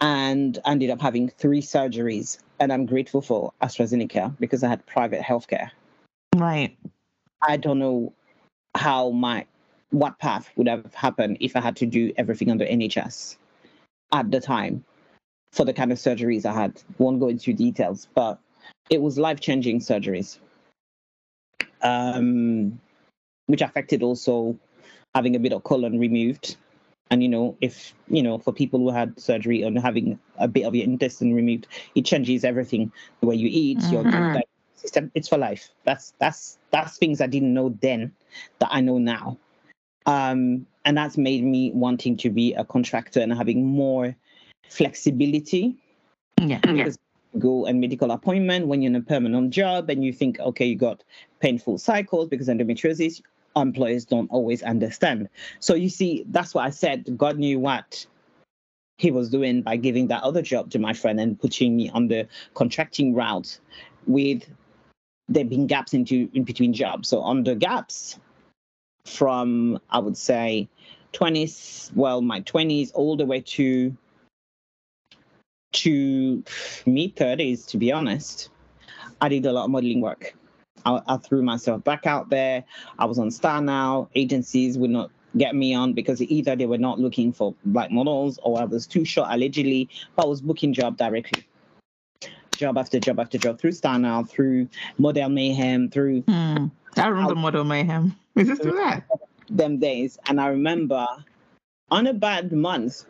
[0.00, 2.38] and ended up having three surgeries.
[2.60, 5.70] And I'm grateful for AstraZeneca because I had private healthcare.
[6.36, 6.76] Right.
[7.42, 8.12] I don't know
[8.76, 9.46] how my
[9.90, 13.36] what path would have happened if I had to do everything under NHS
[14.12, 14.84] at the time
[15.52, 16.82] for the kind of surgeries I had.
[16.98, 18.38] Won't go into details, but
[18.90, 20.38] it was life changing surgeries,
[21.82, 22.80] um,
[23.46, 24.58] which affected also
[25.14, 26.56] having a bit of colon removed.
[27.10, 30.64] And you know, if you know, for people who had surgery on having a bit
[30.64, 32.90] of your intestine removed, it changes everything.
[33.20, 34.34] The way you eat, mm-hmm.
[34.34, 34.42] your
[34.74, 35.68] system, it's for life.
[35.84, 38.12] That's that's that's things I didn't know then
[38.58, 39.38] that I know now.
[40.06, 44.14] Um, and that's made me wanting to be a contractor and having more
[44.68, 45.76] flexibility.
[46.40, 46.58] Yeah.
[46.58, 46.98] Because
[47.38, 50.76] go and medical appointment when you're in a permanent job and you think, okay, you
[50.76, 51.02] got
[51.40, 53.22] painful cycles because endometriosis,
[53.56, 55.28] employers don't always understand.
[55.60, 57.16] So you see, that's what I said.
[57.16, 58.06] God knew what
[58.98, 62.08] he was doing by giving that other job to my friend and putting me on
[62.08, 63.58] the contracting route
[64.06, 64.44] with
[65.28, 67.08] there being gaps into in between jobs.
[67.08, 68.18] So on the gaps
[69.06, 70.68] from I would say
[71.12, 73.96] 20s, well, my 20s all the way to
[75.72, 76.44] to
[76.86, 78.48] mid 30s, to be honest,
[79.20, 80.34] I did a lot of modeling work.
[80.86, 82.64] I, I, threw myself back out there.
[82.98, 84.08] I was on StarNow.
[84.14, 88.38] Agencies would not get me on because either they were not looking for black models
[88.42, 91.44] or I was too short allegedly, but I was booking job directly.
[92.56, 96.20] Job after job after job through StarNow, through Model Mayhem, through.
[96.22, 96.66] Hmm.
[96.96, 98.16] I remember Model Mayhem.
[98.36, 99.04] Is this through that?
[99.50, 100.18] Them days.
[100.26, 101.06] And I remember
[101.90, 103.04] on a bad month,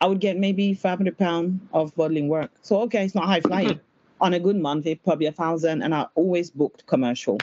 [0.00, 2.50] I would get maybe 500 pounds of modeling work.
[2.62, 3.68] So, okay, it's not high flying.
[3.68, 3.80] Mm-hmm.
[4.20, 7.38] On a good month, it's probably a thousand, and I always booked commercial.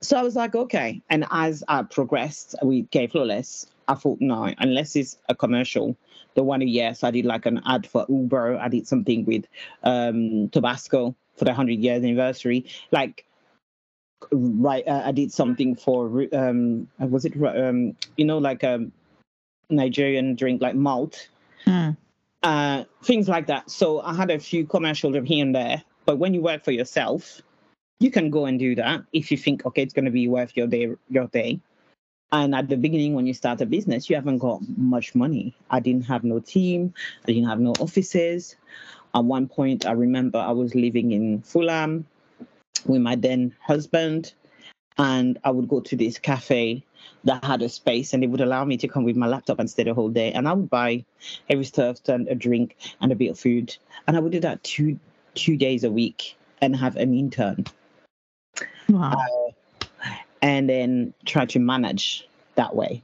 [0.00, 1.02] So I was like, okay.
[1.10, 5.96] And as I progressed we gave Flawless, I thought, no, unless it's a commercial,
[6.34, 6.94] the one a year.
[6.94, 8.58] So I did like an ad for Uber.
[8.58, 9.44] I did something with
[9.82, 12.66] um, Tabasco for the 100 years anniversary.
[12.90, 13.24] Like,
[14.32, 18.92] right, uh, I did something for, um, was it, um, you know, like um,
[19.70, 21.28] Nigerian drink like malt,
[21.66, 21.96] mm.
[22.42, 23.70] uh, things like that.
[23.70, 25.82] So I had a few commercials here and there.
[26.04, 27.40] But when you work for yourself,
[28.00, 30.56] you can go and do that if you think, okay, it's going to be worth
[30.56, 30.94] your day.
[31.10, 31.60] Your day.
[32.30, 35.54] And at the beginning, when you start a business, you haven't got much money.
[35.70, 36.94] I didn't have no team.
[37.24, 38.56] I didn't have no offices.
[39.14, 42.06] At one point, I remember I was living in Fulham
[42.86, 44.32] with my then husband,
[44.98, 46.84] and I would go to this cafe
[47.24, 49.70] that had a space and they would allow me to come with my laptop and
[49.70, 50.32] stay the whole day.
[50.32, 51.04] And I would buy
[51.48, 53.76] every stuff and a drink and a bit of food.
[54.06, 54.98] And I would do that two
[55.34, 57.64] two days a week and have an intern.
[58.88, 59.12] Wow.
[59.12, 60.10] Uh,
[60.42, 63.02] and then try to manage that way.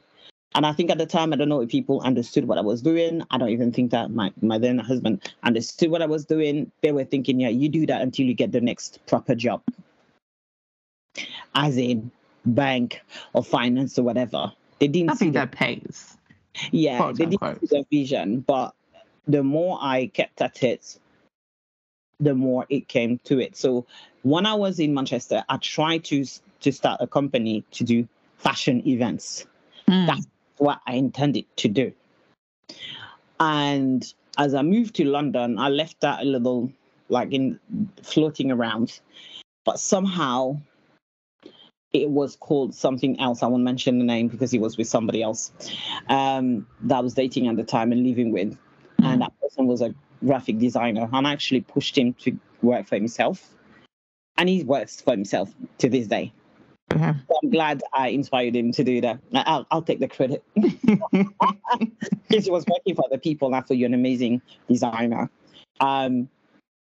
[0.54, 2.80] And I think at the time, I don't know if people understood what I was
[2.80, 3.22] doing.
[3.30, 6.70] I don't even think that my, my then husband understood what I was doing.
[6.80, 9.62] They were thinking, yeah, you do that until you get the next proper job.
[11.54, 12.12] As in,
[12.46, 14.52] bank or finance or whatever.
[14.78, 16.16] They didn't I think that pays.
[16.70, 18.40] Yeah, they didn't see the vision.
[18.40, 18.74] But
[19.26, 20.98] the more I kept at it,
[22.20, 23.56] the more it came to it.
[23.56, 23.86] So
[24.22, 26.24] when I was in Manchester, I tried to
[26.60, 29.46] to start a company to do fashion events.
[29.88, 30.06] Mm.
[30.06, 30.26] That's
[30.58, 31.92] what I intended to do.
[33.40, 34.04] And
[34.38, 36.72] as I moved to London, I left that a little
[37.08, 37.58] like in
[38.02, 39.00] floating around.
[39.64, 40.60] But somehow
[41.92, 43.42] it was called something else.
[43.42, 45.52] I won't mention the name because he was with somebody else
[46.08, 48.50] um, that I was dating at the time and living with.
[48.50, 49.04] Mm-hmm.
[49.06, 51.08] And that person was a graphic designer.
[51.12, 53.48] And I actually pushed him to work for himself.
[54.36, 56.32] And he works for himself to this day.
[56.90, 57.18] Mm-hmm.
[57.28, 59.18] So I'm glad I inspired him to do that.
[59.34, 60.42] I'll, I'll take the credit.
[62.28, 65.30] Because he was working for other people, and I thought you're an amazing designer.
[65.80, 66.28] Um,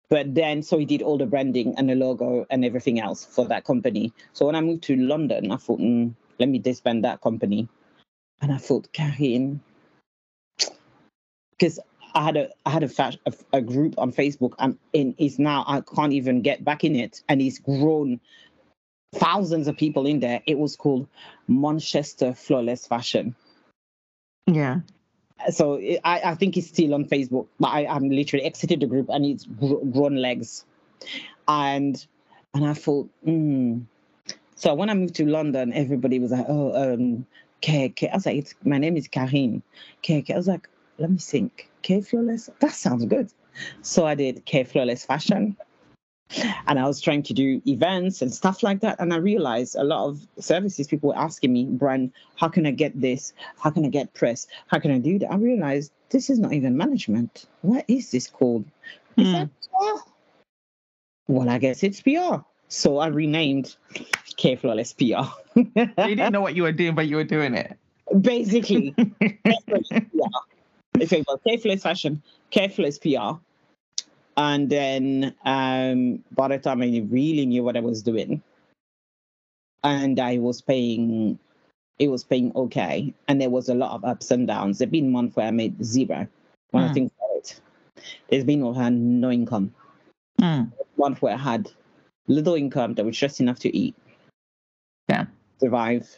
[0.09, 3.45] but then, so he did all the branding and the logo and everything else for
[3.47, 4.13] that company.
[4.33, 7.67] So when I moved to London, I thought, mm, let me disband that company.
[8.41, 9.61] And I thought, Karin,
[11.51, 11.79] because
[12.15, 15.37] I had a I had a, fash, a a group on Facebook and in is
[15.37, 18.19] now I can't even get back in it and it's grown
[19.13, 20.41] thousands of people in there.
[20.45, 21.07] It was called
[21.47, 23.35] Manchester Flawless Fashion.
[24.47, 24.79] Yeah.
[25.51, 28.87] So it, I I think it's still on Facebook, but I I'm literally exited the
[28.87, 30.65] group and it's grown legs,
[31.47, 32.05] and
[32.53, 33.85] and I thought, mm.
[34.55, 37.25] so when I moved to London, everybody was like, oh um.
[37.61, 38.07] K, K.
[38.07, 39.61] I was like, it's, my name is Karine.
[40.01, 40.33] K, K.
[40.33, 41.69] I was like, let me think.
[41.81, 42.49] K Flawless?
[42.61, 43.33] That sounds good.
[43.81, 45.57] So I did K Flawless Fashion.
[46.67, 48.99] And I was trying to do events and stuff like that.
[48.99, 52.71] And I realized a lot of services people were asking me, Brian, how can I
[52.71, 53.33] get this?
[53.57, 54.47] How can I get press?
[54.67, 55.31] How can I do that?
[55.31, 57.47] I realized this is not even management.
[57.61, 58.65] What is this called?
[59.17, 59.33] Is Hmm.
[59.33, 60.09] that PR?
[61.27, 62.37] Well, I guess it's PR.
[62.67, 63.75] So I renamed
[64.37, 65.25] K Flawless PR.
[65.55, 65.65] You
[65.95, 67.75] didn't know what you were doing, but you were doing it.
[68.21, 70.27] Basically, yeah.
[70.99, 72.21] If K Flawless fashion,
[72.51, 73.39] K Flawless PR.
[74.39, 78.41] And then um, by the time I really knew what I was doing,
[79.83, 81.37] and I was paying,
[81.99, 83.13] it was paying okay.
[83.27, 84.77] And there was a lot of ups and downs.
[84.77, 86.25] There've been months where I made zero.
[86.71, 86.93] When I Hmm.
[86.93, 87.59] think about it,
[88.29, 89.73] there's been I had no income.
[90.39, 90.71] Mm.
[90.95, 91.69] One where I had
[92.27, 93.93] little income that was just enough to eat.
[95.09, 95.25] Yeah.
[95.59, 96.17] Survive.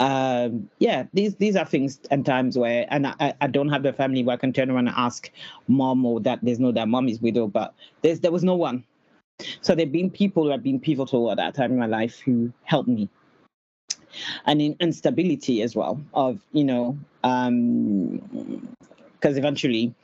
[0.00, 3.92] Um, yeah, these these are things and times where, and I, I don't have the
[3.92, 5.30] family where I can turn around and ask
[5.68, 8.82] mom or that there's no that mom is widow, but there's there was no one.
[9.60, 12.50] So there've been people who have been pivotal at that time in my life who
[12.64, 13.10] helped me.
[14.46, 18.74] And in instability as well of you know, um,
[19.12, 19.94] because eventually,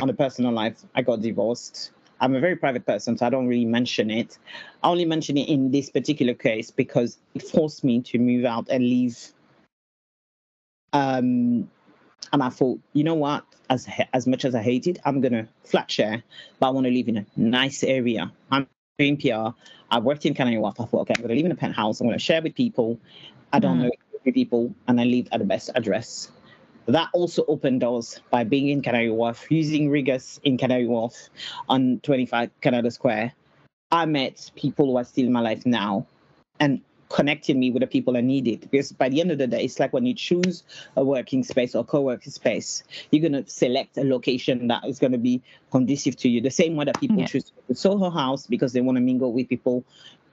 [0.00, 1.90] on a personal life, I got divorced.
[2.20, 4.38] I'm a very private person, so I don't really mention it.
[4.82, 8.68] I only mention it in this particular case because it forced me to move out
[8.70, 9.18] and leave.
[10.92, 11.70] Um,
[12.32, 13.44] and I thought, you know what?
[13.70, 16.22] As as much as I hate it, I'm gonna flat share,
[16.60, 18.32] but I want to live in a nice area.
[18.50, 19.50] I'm doing PR.
[19.90, 20.80] I worked in Canary Wharf.
[20.80, 22.00] I thought, okay, I'm gonna live in a penthouse.
[22.00, 23.00] I'm gonna share with people.
[23.52, 23.82] I don't Mm.
[23.82, 23.90] know
[24.32, 26.30] people, and I live at the best address.
[26.86, 31.28] That also opened doors by being in Canary Wharf, using Regus in Canary Wharf
[31.68, 33.32] on 25 Canada Square.
[33.90, 36.06] I met people who are still in my life now
[36.60, 38.68] and connected me with the people I needed.
[38.70, 40.62] Because by the end of the day, it's like when you choose
[40.96, 45.12] a working space or co-working space, you're going to select a location that is going
[45.12, 46.40] to be conducive to you.
[46.40, 47.26] The same way that people Yeah.
[47.26, 49.84] choose Soho House because they want to mingle with people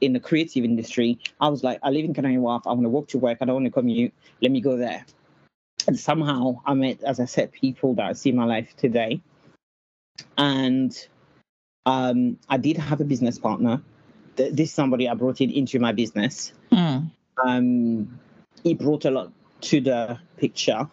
[0.01, 1.17] in the creative industry.
[1.39, 2.63] I was like, I live in Canary Wharf.
[2.65, 3.37] I want to walk to work.
[3.41, 4.13] I don't want to commute.
[4.41, 5.05] Let me go there.
[5.87, 9.21] And somehow I met, as I said, people that I see in my life today.
[10.37, 10.95] And
[11.85, 13.81] um, I did have a business partner.
[14.37, 16.53] Th- This is somebody I brought it into my business.
[16.71, 17.11] Mm.
[17.43, 18.19] Um,
[18.63, 19.31] he brought a lot
[19.61, 20.87] to the picture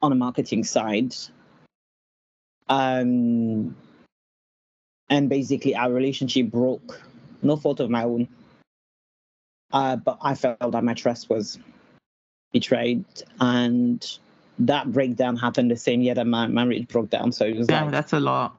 [0.00, 1.14] on the marketing side.
[2.68, 3.76] Um,
[5.08, 7.00] and basically, our relationship broke.
[7.42, 8.28] No fault of my own.
[9.72, 11.58] Uh, but I felt that my trust was
[12.52, 13.04] betrayed,
[13.40, 14.18] and
[14.58, 17.32] that breakdown happened the same year that my marriage broke down.
[17.32, 18.58] So it was Damn, like that's a lot.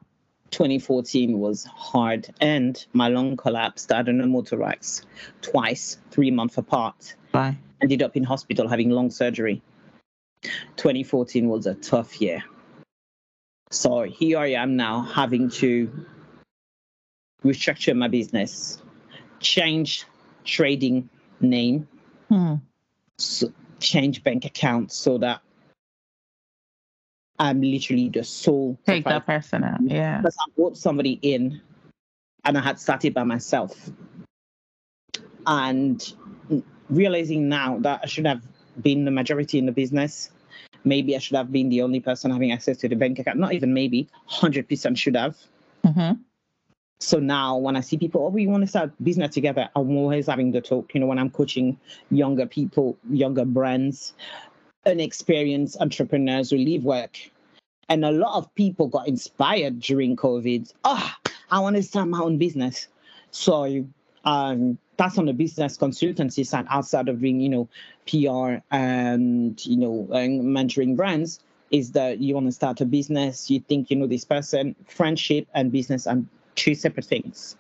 [0.52, 3.92] 2014 was hard, and my lung collapsed.
[3.92, 5.04] I had a pneumothorax
[5.42, 7.16] twice, three months apart.
[7.32, 7.58] Bye.
[7.82, 9.62] Ended up in hospital having lung surgery.
[10.76, 12.44] 2014 was a tough year.
[13.72, 16.06] So here I am now having to
[17.44, 18.82] restructure my business,
[19.40, 20.06] change
[20.46, 21.10] trading
[21.42, 21.88] name,
[22.30, 22.62] Mm.
[23.18, 23.52] so
[23.84, 25.42] change bank accounts so that
[27.40, 29.82] I'm literally the sole Take that person out.
[29.84, 30.18] Yeah.
[30.18, 31.62] because I brought somebody in
[32.46, 33.90] and I had started by myself.
[35.46, 36.14] And
[36.90, 38.42] realizing now that I should have
[38.82, 40.30] been the majority in the business,
[40.84, 43.40] maybe I should have been the only person having access to the bank account.
[43.40, 45.38] Not even maybe, 100% should have.
[45.86, 46.22] Mm-hmm.
[47.00, 50.28] So now when I see people, oh, we want to start business together, I'm always
[50.28, 50.94] having the talk.
[50.94, 51.78] You know, when I'm coaching
[52.10, 54.14] younger people, younger brands,
[54.86, 57.18] inexperienced entrepreneurs who leave work.
[57.90, 60.72] And a lot of people got inspired during COVID.
[60.86, 61.12] Oh,
[61.52, 62.88] I want to start my own business.
[63.32, 63.86] So
[64.24, 67.70] um, that's on the business consultancy side outside of doing, you know,
[68.08, 71.40] PR and, you know, and mentoring brands
[71.74, 75.48] is that you want to start a business, you think you know this person, friendship
[75.56, 76.22] and business are
[76.56, 77.56] two separate things.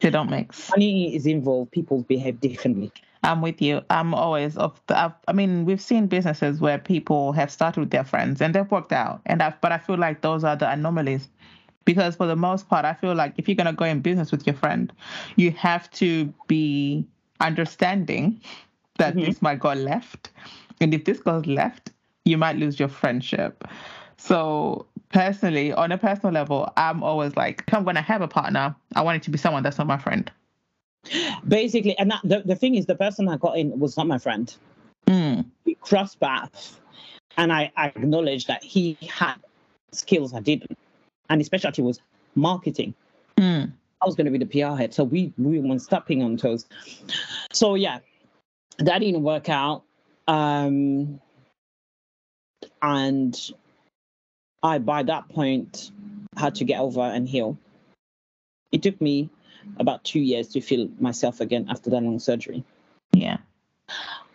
[0.00, 0.70] They don't mix.
[0.70, 2.92] Money is involved, people behave differently.
[3.22, 3.80] I'm with you.
[3.90, 4.96] I'm always of the.
[4.96, 8.70] I've, I mean, we've seen businesses where people have started with their friends and they've
[8.70, 11.28] worked out, and I've, but I feel like those are the anomalies,
[11.86, 14.46] because for the most part, I feel like if you're gonna go in business with
[14.46, 14.92] your friend,
[15.36, 17.04] you have to be
[17.40, 18.40] understanding
[18.98, 19.26] that Mhm.
[19.26, 20.30] this might go left,
[20.80, 21.90] and if this goes left,
[22.26, 23.66] you might lose your friendship.
[24.18, 28.74] So personally, on a personal level, I'm always like, if I'm gonna have a partner,
[28.94, 30.30] I want it to be someone that's not my friend.
[31.46, 34.18] Basically, and that, the, the thing is, the person I got in was not my
[34.18, 34.54] friend.
[35.06, 35.44] Mm.
[35.64, 36.80] We crossed paths,
[37.36, 39.36] and I, I acknowledged that he had
[39.92, 40.76] skills I didn't,
[41.30, 42.00] and his specialty was
[42.34, 42.94] marketing.
[43.36, 43.72] Mm.
[44.02, 46.66] I was going to be the PR head, so we we weren't stepping on toes.
[47.52, 48.00] So yeah,
[48.78, 49.84] that didn't work out,
[50.26, 51.20] um,
[52.82, 53.50] and
[54.66, 55.92] I by that point
[56.36, 57.56] had to get over and heal.
[58.72, 59.30] It took me
[59.78, 62.64] about two years to feel myself again after that long surgery.
[63.12, 63.38] Yeah.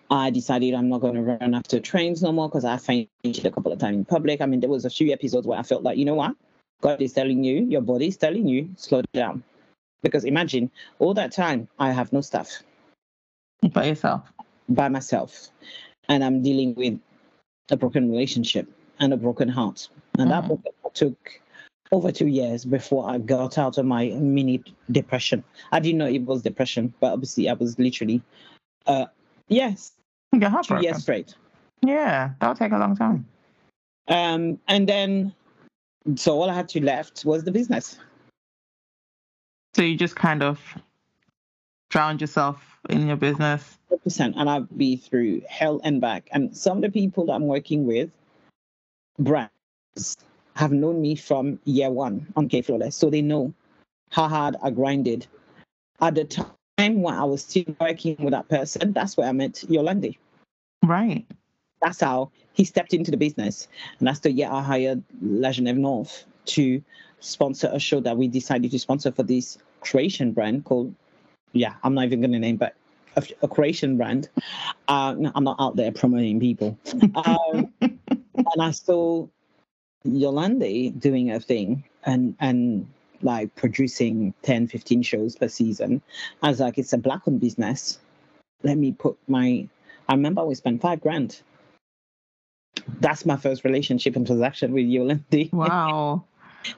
[0.09, 3.51] I decided I'm not going to run after trains no more because I fainted a
[3.51, 4.39] couple of times in public.
[4.39, 6.35] I mean, there was a few episodes where I felt like, you know what?
[6.81, 9.43] God is telling you, your body is telling you, slow down.
[10.01, 12.63] Because imagine all that time I have no staff.
[13.73, 14.31] By yourself.
[14.69, 15.49] By myself.
[16.07, 16.99] And I'm dealing with
[17.69, 18.67] a broken relationship
[19.01, 19.89] and a broken heart.
[20.17, 20.47] And mm-hmm.
[20.47, 21.41] that heart took
[21.91, 25.43] over two years before I got out of my mini depression.
[25.73, 28.21] I didn't know it was depression, but obviously I was literally,
[28.85, 29.07] uh,
[29.49, 29.91] yes,
[30.33, 31.35] two years straight.
[31.81, 33.25] Yeah, that'll take a long time.
[34.07, 35.33] Um, and then,
[36.15, 37.97] so all I had to left was the business.
[39.73, 40.59] So you just kind of
[41.89, 43.77] drowned yourself in your business.
[43.91, 44.33] 100%.
[44.37, 46.29] And I've been through hell and back.
[46.31, 48.09] And some of the people that I'm working with,
[49.19, 50.17] brands,
[50.55, 52.95] have known me from year one on K Flawless.
[52.95, 53.53] So they know
[54.09, 55.27] how hard I grinded.
[56.01, 59.53] At the time when I was still working with that person, that's where I met
[59.69, 60.17] Yolandi.
[60.83, 61.25] Right.
[61.81, 63.67] That's how he stepped into the business.
[63.99, 66.81] And that's the year I hired La Genève North to
[67.19, 70.93] sponsor a show that we decided to sponsor for this Croatian brand called,
[71.53, 72.75] yeah, I'm not even going to name, but
[73.15, 74.29] a, a Croatian brand.
[74.87, 76.77] Uh, no, I'm not out there promoting people.
[77.15, 77.73] Um,
[78.53, 79.27] and I saw
[80.03, 82.87] Yolande doing a thing and and
[83.23, 86.01] like producing 10, 15 shows per season.
[86.41, 87.99] I was like, it's a black owned business.
[88.63, 89.67] Let me put my
[90.09, 91.41] I remember we spent five grand.
[92.99, 95.49] That's my first relationship and transaction with Yolande.
[95.53, 96.23] Wow.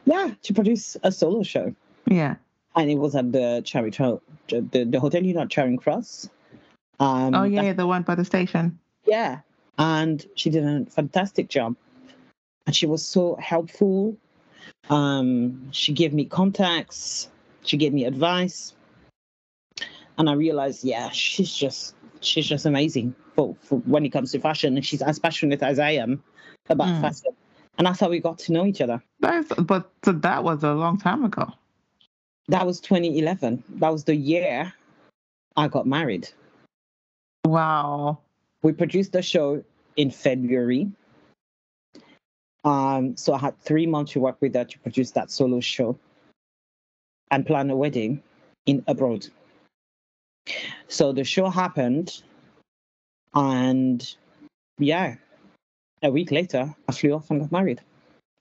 [0.05, 1.76] yeah, to produce a solo show.
[2.07, 2.36] Yeah.
[2.76, 4.17] And it was at the Charity
[4.47, 6.30] the, the hotel you know Charing Cross.
[6.99, 8.80] Um, oh yeah, the one by the station.
[9.05, 9.39] Yeah.
[9.78, 11.76] And she did a fantastic job
[12.65, 14.15] and she was so helpful.
[14.89, 17.30] Um, she gave me contacts,
[17.63, 18.74] she gave me advice,
[20.17, 24.39] and I realized, yeah, she's just she's just amazing for, for when it comes to
[24.39, 26.24] fashion, and she's as passionate as I am
[26.69, 27.01] about mm.
[27.01, 27.32] fashion,
[27.78, 29.01] and that's how we got to know each other.
[29.19, 31.51] That's, but that was a long time ago.
[32.49, 33.63] That was 2011.
[33.76, 34.74] That was the year
[35.55, 36.28] I got married.
[37.45, 38.19] Wow.
[38.64, 39.64] We produced the show
[39.95, 40.89] in February
[42.64, 45.97] um, so I had three months to work with her to produce that solo show
[47.30, 48.24] and plan a wedding
[48.66, 49.28] in abroad.
[50.88, 52.22] So the show happened,
[53.34, 54.16] and
[54.78, 55.16] yeah,
[56.01, 57.82] a week later, I flew off and got married.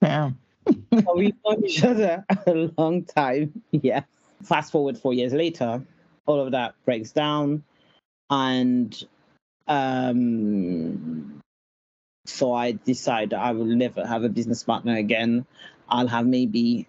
[0.00, 0.30] Yeah.
[0.68, 3.62] so we've known each other a long time.
[3.70, 4.02] Yeah.
[4.42, 5.82] Fast forward four years later,
[6.26, 7.62] all of that breaks down,
[8.28, 9.04] and
[9.68, 11.40] um,
[12.26, 15.46] so I decided I will never have a business partner again.
[15.88, 16.86] I'll have maybe,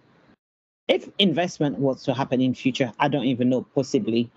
[0.87, 4.29] if investment was to happen in future, I don't even know, possibly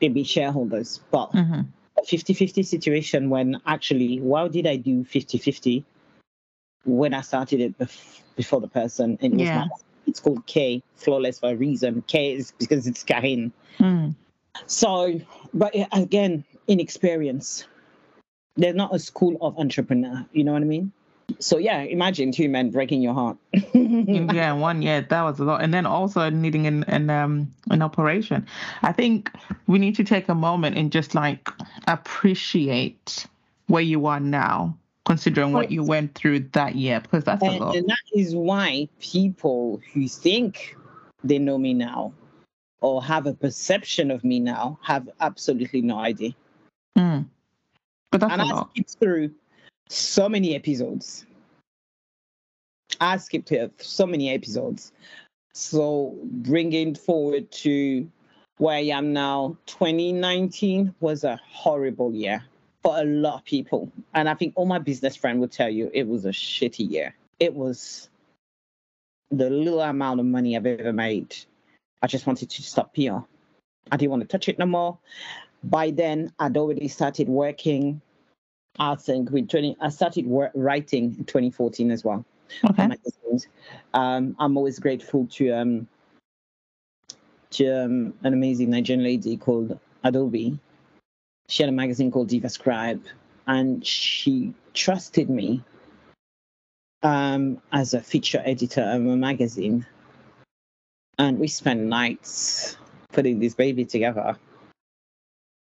[0.00, 1.62] maybe shareholders, but mm-hmm.
[1.98, 5.84] a 50 50 situation when actually, why did I do 50 50
[6.84, 9.18] when I started it bef- before the person?
[9.20, 9.60] And it yeah.
[9.60, 9.68] my,
[10.06, 12.04] it's called K, flawless for a reason.
[12.06, 13.52] K is because it's Karin.
[13.80, 14.14] Mm.
[14.66, 15.20] So,
[15.52, 17.66] but again, inexperience
[18.56, 20.24] there's not a school of entrepreneur.
[20.32, 20.92] You know what I mean?
[21.40, 23.36] So yeah, imagine two men breaking your heart.
[23.74, 27.82] yeah, one yeah, that was a lot, and then also needing an an um an
[27.82, 28.46] operation.
[28.82, 29.30] I think
[29.66, 31.48] we need to take a moment and just like
[31.88, 33.26] appreciate
[33.66, 37.64] where you are now, considering what you went through that year, because that's and, a
[37.64, 37.76] lot.
[37.76, 40.76] And that is why people who think
[41.24, 42.12] they know me now
[42.80, 46.34] or have a perception of me now have absolutely no idea.
[46.96, 47.26] Mm.
[48.18, 49.30] But that's and I skipped through
[49.90, 51.26] so many episodes.
[52.98, 54.92] I skipped here so many episodes.
[55.52, 58.10] So bringing forward to
[58.56, 62.42] where I am now, 2019 was a horrible year
[62.82, 63.92] for a lot of people.
[64.14, 67.14] And I think all my business friends will tell you it was a shitty year.
[67.38, 68.08] It was
[69.30, 71.36] the little amount of money I've ever made.
[72.00, 73.18] I just wanted to stop PR.
[73.92, 74.98] I didn't want to touch it no more
[75.66, 78.00] by then I'd already started working.
[78.78, 82.24] I think with 20, I started writing in 2014 as well.
[82.70, 82.88] Okay.
[83.94, 85.88] Um, I'm always grateful to um,
[87.50, 90.58] to um, an amazing Nigerian lady called Adaobi.
[91.48, 93.02] She had a magazine called Diva Scribe,
[93.46, 95.62] and she trusted me
[97.02, 99.86] um, as a feature editor of a magazine.
[101.18, 102.76] And we spent nights
[103.12, 104.36] putting this baby together,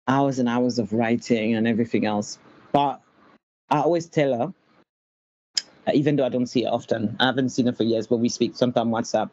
[0.07, 2.37] hours and hours of writing and everything else.
[2.73, 2.99] But
[3.69, 4.53] I always tell her,
[5.93, 8.29] even though I don't see her often, I haven't seen her for years, but we
[8.29, 9.29] speak sometimes WhatsApp.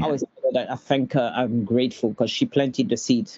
[0.00, 3.30] I always tell her that I thank her, I'm grateful because she planted the seed.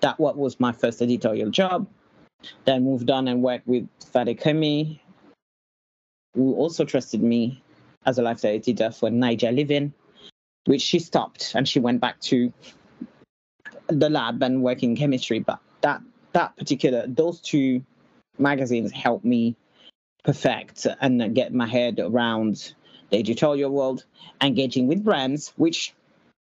[0.00, 1.86] That what was my first editorial job.
[2.64, 5.00] Then moved on and worked with Fadekemi,
[6.34, 7.62] who also trusted me
[8.04, 9.92] as a lifestyle editor for Niger Living,
[10.66, 12.52] which she stopped and she went back to
[13.88, 15.40] the lab and working chemistry.
[15.40, 16.02] But that
[16.32, 17.82] that particular those two
[18.38, 19.56] magazines helped me
[20.24, 22.74] perfect and get my head around
[23.10, 24.04] the editorial world,
[24.40, 25.94] engaging with brands, which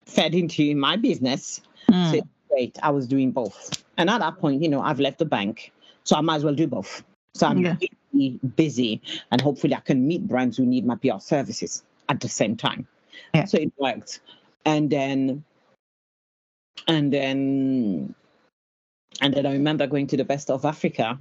[0.06, 1.60] fed into my business.
[1.90, 2.10] Mm.
[2.10, 3.84] So great, I was doing both.
[3.98, 5.72] And at that point, you know, I've left the bank,
[6.04, 7.04] so I might as well do both.
[7.34, 7.76] So I'm Yeah.
[8.12, 12.28] really busy, and hopefully I can meet brands who need my PR services at the
[12.28, 12.86] same time.
[13.34, 13.44] Yeah.
[13.44, 14.20] So it worked,
[14.64, 15.44] and then,
[16.88, 18.14] and then,
[19.20, 21.18] and then I remember going to the Best of Africa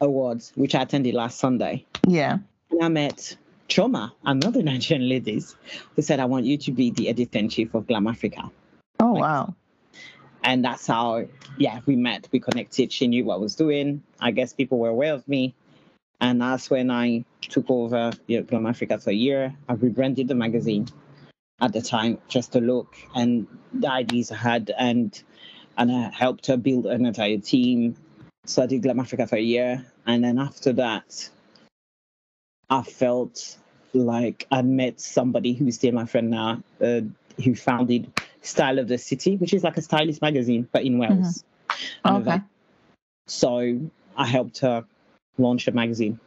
[0.00, 1.84] Awards, which I attended last Sunday.
[2.06, 2.38] Yeah.
[2.70, 3.36] And I met
[3.68, 5.56] Choma, another Nigerian ladies,
[5.96, 8.50] who said, I want you to be the editor in chief of Glam Africa.
[9.00, 9.54] Oh Like- wow.
[10.44, 11.26] And that's how,
[11.56, 12.92] yeah, we met, we connected.
[12.92, 14.02] She knew what I was doing.
[14.20, 15.52] I guess people were aware of me.
[16.20, 19.54] And that's when I took over you know, Glam Africa for a year.
[19.68, 20.86] I rebranded the magazine
[21.60, 25.20] at the time just to look and the ideas I had and
[25.76, 27.96] and I helped her build an entire team.
[28.48, 29.84] So I did Glam Africa for a year.
[30.06, 31.28] And then after that,
[32.70, 33.58] I felt
[33.92, 37.02] like I'd met somebody who's still my friend now, uh,
[37.44, 41.44] who founded Style of the City, which is like a stylist magazine, but in Wales.
[42.04, 42.40] And Okay.
[43.26, 43.80] So
[44.16, 44.86] I helped her
[45.36, 46.18] launch a magazine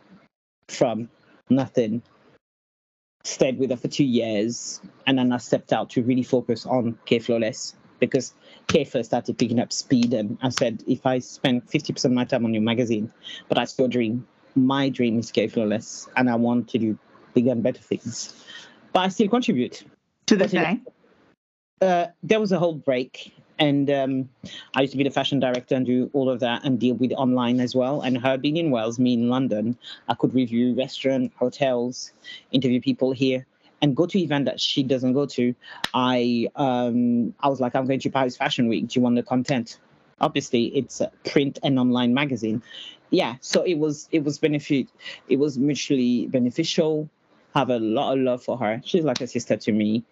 [0.68, 1.10] from
[1.50, 2.04] nothing.
[3.24, 7.00] Stayed with her for two years, and then I stepped out to really focus on
[7.06, 8.34] K Flawless because
[8.72, 12.24] K first started picking up speed, and I said, if I spend 50% of my
[12.24, 13.12] time on your magazine,
[13.50, 16.98] but I still dream, my dream is K Flawless, and I want to do
[17.34, 18.34] bigger and better things.
[18.94, 19.84] But I still contribute
[20.28, 20.80] To this But, you know,
[21.82, 21.88] day.
[21.88, 24.30] uh, there was a whole break, and um,
[24.74, 27.12] I used to be the fashion director and do all of that and deal with
[27.12, 28.02] online as well.
[28.02, 32.14] And her being in Wales, me in London, I could review restaurant, hotels,
[32.52, 33.46] interview people here,
[33.82, 35.56] and go to event that she doesn't go to.
[35.94, 38.88] I um, I was like, I'm going to Paris Fashion Week.
[38.88, 39.80] Do you want the content?
[40.20, 42.62] Obviously, it's a print and online magazine.
[43.10, 44.88] Yeah, so it was it was benefit.
[45.28, 47.10] It was mutually beneficial.
[47.54, 48.82] Have a lot of love for her.
[48.86, 50.04] She's like a sister to me,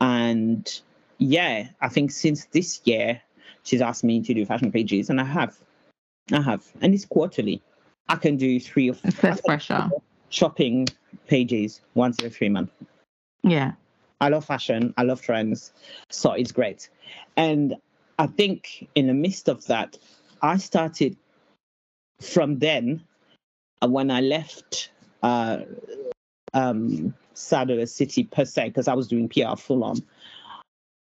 [0.00, 0.80] and
[1.18, 3.22] yeah, I think since this year,
[3.62, 5.56] she's asked me to do fashion pages, and I have.
[6.32, 6.64] I have.
[6.80, 7.62] And it's quarterly.
[8.08, 9.88] I can do three or less pressure.
[10.28, 10.88] shopping
[11.28, 12.72] pages once every three months.
[13.42, 13.72] Yeah.
[14.20, 14.94] I love fashion.
[14.96, 15.72] I love trends.
[16.10, 16.88] So it's great.
[17.36, 17.76] And
[18.18, 19.98] I think in the midst of that,
[20.42, 21.16] I started
[22.20, 23.02] from then
[23.82, 24.90] uh, when I left
[25.22, 25.58] uh,
[26.54, 29.98] um, Saddler City per se, because I was doing PR full on.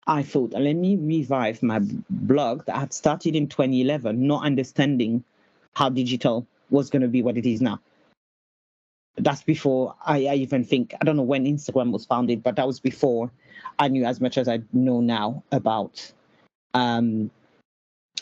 [0.07, 1.79] I thought, let me revive my
[2.09, 5.23] blog that I had started in 2011, not understanding
[5.73, 7.79] how digital was going to be what it is now.
[9.17, 12.65] That's before I, I even think, I don't know when Instagram was founded, but that
[12.65, 13.31] was before
[13.77, 16.11] I knew as much as I know now about
[16.73, 17.29] um,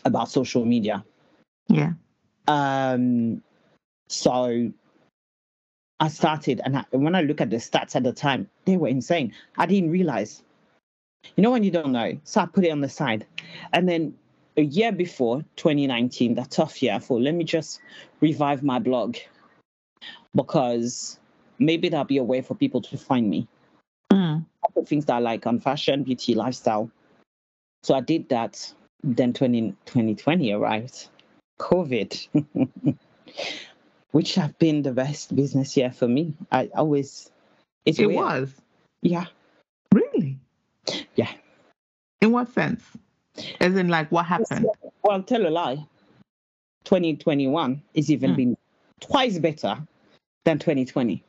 [0.06, 1.04] about social media.
[1.68, 1.94] Yeah.
[2.48, 3.44] Um,
[4.08, 4.72] so
[6.00, 8.88] I started, and I, when I look at the stats at the time, they were
[8.88, 9.34] insane.
[9.58, 10.42] I didn't realize.
[11.36, 13.26] You know when you don't know, so I put it on the side,
[13.74, 14.16] and then
[14.58, 17.80] a year before 2019, that tough year, I thought, let me just
[18.22, 19.18] revive my blog
[20.36, 21.20] because
[21.60, 23.48] maybe that'll be a way for people to find me.
[24.12, 24.46] Mm.
[24.66, 26.90] I put things that I like on fashion, beauty, lifestyle.
[27.84, 28.74] So I did that.
[29.02, 31.08] Then 20, 2020 arrived,
[31.58, 32.28] COVID,
[34.12, 36.34] which have been the best business year for me.
[36.52, 37.32] I always,
[37.86, 38.20] it's It weird.
[38.20, 38.54] was.
[39.02, 39.26] yeah,
[39.94, 40.38] Really?
[41.16, 41.32] Yeah.
[42.22, 42.84] In what sense?
[43.62, 44.68] As in, like, what happened?
[45.02, 45.86] Well, tell a lie.
[46.84, 48.36] 2021 is even Hmm.
[48.36, 48.58] been
[49.00, 49.78] twice better
[50.46, 51.24] than 2020.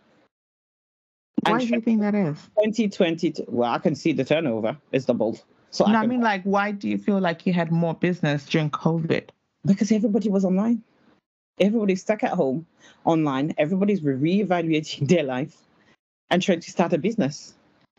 [1.42, 2.36] Why And do you think that is?
[2.58, 5.42] 2020, well, I can see the turnover is doubled.
[5.70, 8.44] So No, I can- mean, like, why do you feel like you had more business
[8.46, 9.30] during COVID?
[9.66, 10.82] because everybody was online.
[11.60, 12.64] everybody's stuck at home
[13.04, 13.52] online.
[13.58, 15.54] Everybody's reevaluating their life
[16.30, 17.52] and trying to start a business.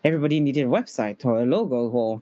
[0.04, 2.22] Everybody needed a website or a logo or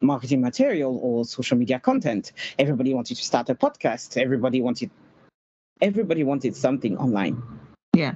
[0.00, 2.32] marketing material or social media content.
[2.58, 4.16] Everybody wanted to start a podcast.
[4.20, 4.90] Everybody wanted
[5.80, 7.40] everybody wanted something online.
[7.98, 8.14] Yeah.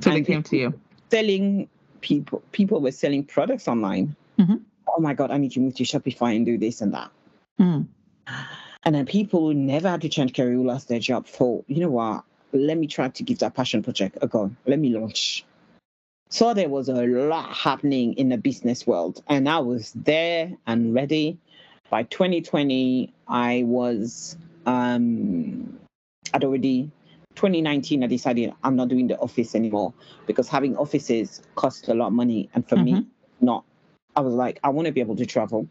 [0.00, 0.80] So they came to you.
[1.10, 1.68] Selling
[2.00, 4.16] people people were selling products online.
[4.38, 4.62] Mhm.
[4.88, 7.10] Oh my god, I need to move to Shopify and do this and that.
[7.60, 7.86] Mm.
[8.84, 11.80] And then people who never had to change career who lost their job thought, you
[11.80, 14.50] know what, let me try to give that passion project a go.
[14.66, 15.44] Let me launch.
[16.30, 19.22] So there was a lot happening in the business world.
[19.28, 21.38] And I was there and ready.
[21.90, 25.78] By 2020, I was um
[26.34, 26.90] I'd already
[27.36, 29.92] 2019 I decided I'm not doing the office anymore
[30.26, 32.48] because having offices costs a lot of money.
[32.54, 33.06] And for me, Mhm.
[33.40, 33.64] not.
[34.16, 35.68] I was like, I want to be able to travel.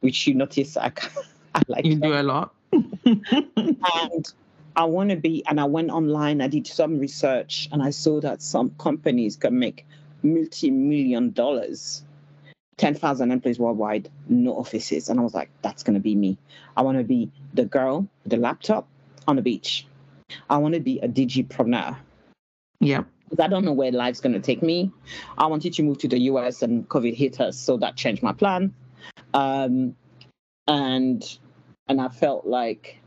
[0.00, 0.92] Which you notice I,
[1.54, 2.54] I like You do a lot.
[2.72, 4.32] and
[4.76, 8.20] I want to be, and I went online, I did some research, and I saw
[8.20, 9.86] that some companies can make
[10.22, 12.02] multi million dollars,
[12.76, 15.08] 10,000 employees worldwide, no offices.
[15.08, 16.36] And I was like, that's going to be me.
[16.76, 18.86] I want to be the girl with the laptop
[19.26, 19.86] on the beach.
[20.50, 21.96] I want to be a digipreneur.
[22.80, 23.04] Yeah.
[23.28, 24.92] Because I don't know where life's going to take me.
[25.38, 28.32] I wanted to move to the US and COVID hit us, so that changed my
[28.32, 28.74] plan.
[29.32, 29.96] Um,
[30.66, 31.38] and
[31.88, 32.98] and I felt like,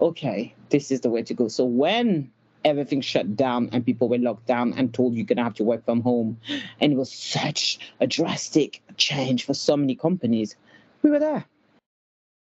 [0.00, 1.48] okay, this is the way to go.
[1.48, 2.30] So when
[2.64, 5.84] everything shut down and people were locked down and told you're gonna have to work
[5.84, 6.38] from home,
[6.80, 10.56] and it was such a drastic change for so many companies,
[11.02, 11.44] we were there.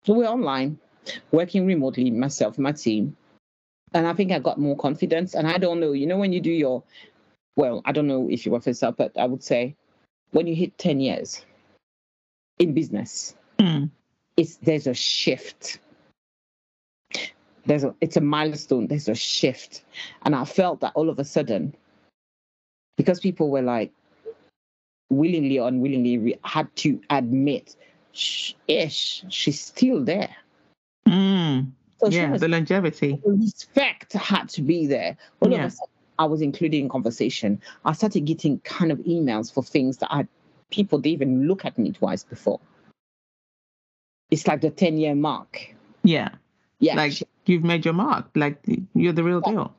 [0.04, 0.78] So we're online,
[1.30, 3.16] working remotely, myself, and my team,
[3.94, 5.34] and I think I got more confidence.
[5.34, 6.82] And I don't know, you know, when you do your,
[7.56, 9.76] well, I don't know if you were first up, but I would say
[10.30, 11.44] when you hit 10 years
[12.58, 13.90] in business, Mm.
[14.36, 15.78] it's there's a shift.
[17.66, 19.84] There's a it's a milestone, there's a shift.
[20.22, 21.74] And I felt that all of a sudden,
[22.96, 23.92] because people were like
[25.10, 27.76] willingly or unwillingly re- had to admit,
[28.12, 30.34] "Sh- ish, she's still there.
[31.06, 31.70] Mm.
[32.02, 33.20] So she Yeah, was the longevity.
[33.24, 35.16] the respect had to be there.
[35.40, 35.58] All Yeah.
[35.58, 37.60] of a sudden, I was included in conversation.
[37.84, 40.26] I started getting kind of emails for things that I
[40.70, 42.58] people didn't even look at me twice before.
[44.30, 45.74] It's like the 10 year mark.
[46.02, 46.30] Yeah.
[46.80, 46.96] Yeah.
[46.96, 48.26] Like you've made your mark.
[48.34, 48.58] Like
[48.94, 49.52] you're the real Yeah.
[49.52, 49.74] deal.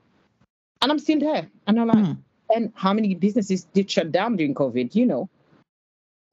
[0.81, 1.49] and I'm still there.
[1.65, 2.17] And I'm like, Mm.
[2.53, 4.93] and how many businesses did shut down during COVID?
[4.95, 5.29] You know.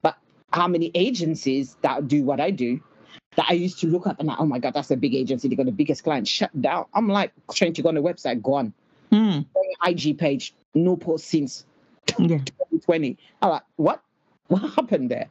[0.03, 0.17] But
[0.51, 2.81] how many agencies that do what I do
[3.35, 5.47] that I used to look up and like, oh my God, that's a big agency.
[5.47, 6.85] They got the biggest client shut down.
[6.93, 8.73] I'm like trying to go on the website, gone.
[9.11, 9.45] Mm.
[9.85, 11.65] IG page, no post since
[12.17, 12.39] Yeah.
[12.39, 13.17] 2020.
[13.41, 14.03] I'm like, what?
[14.47, 15.27] What happened there?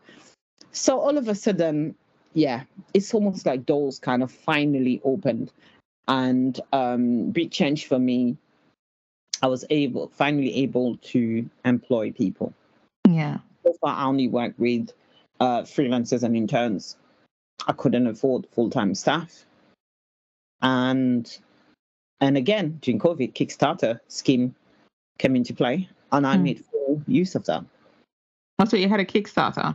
[0.72, 1.94] So all of a sudden,
[2.32, 2.62] yeah,
[2.94, 5.52] it's almost like doors kind of finally opened.
[6.08, 8.36] And um, big change for me.
[9.42, 12.52] I was able, finally able to employ people.
[13.08, 13.38] Yeah.
[13.62, 14.90] So far, I only work with
[15.38, 16.96] uh, freelancers and interns.
[17.66, 19.44] I couldn't afford full-time staff.
[20.62, 21.38] And
[22.20, 24.54] and again, during COVID, Kickstarter scheme
[25.18, 26.42] came into play, and I Hmm.
[26.42, 27.64] made full use of that.
[28.58, 29.74] Also, you had a Kickstarter.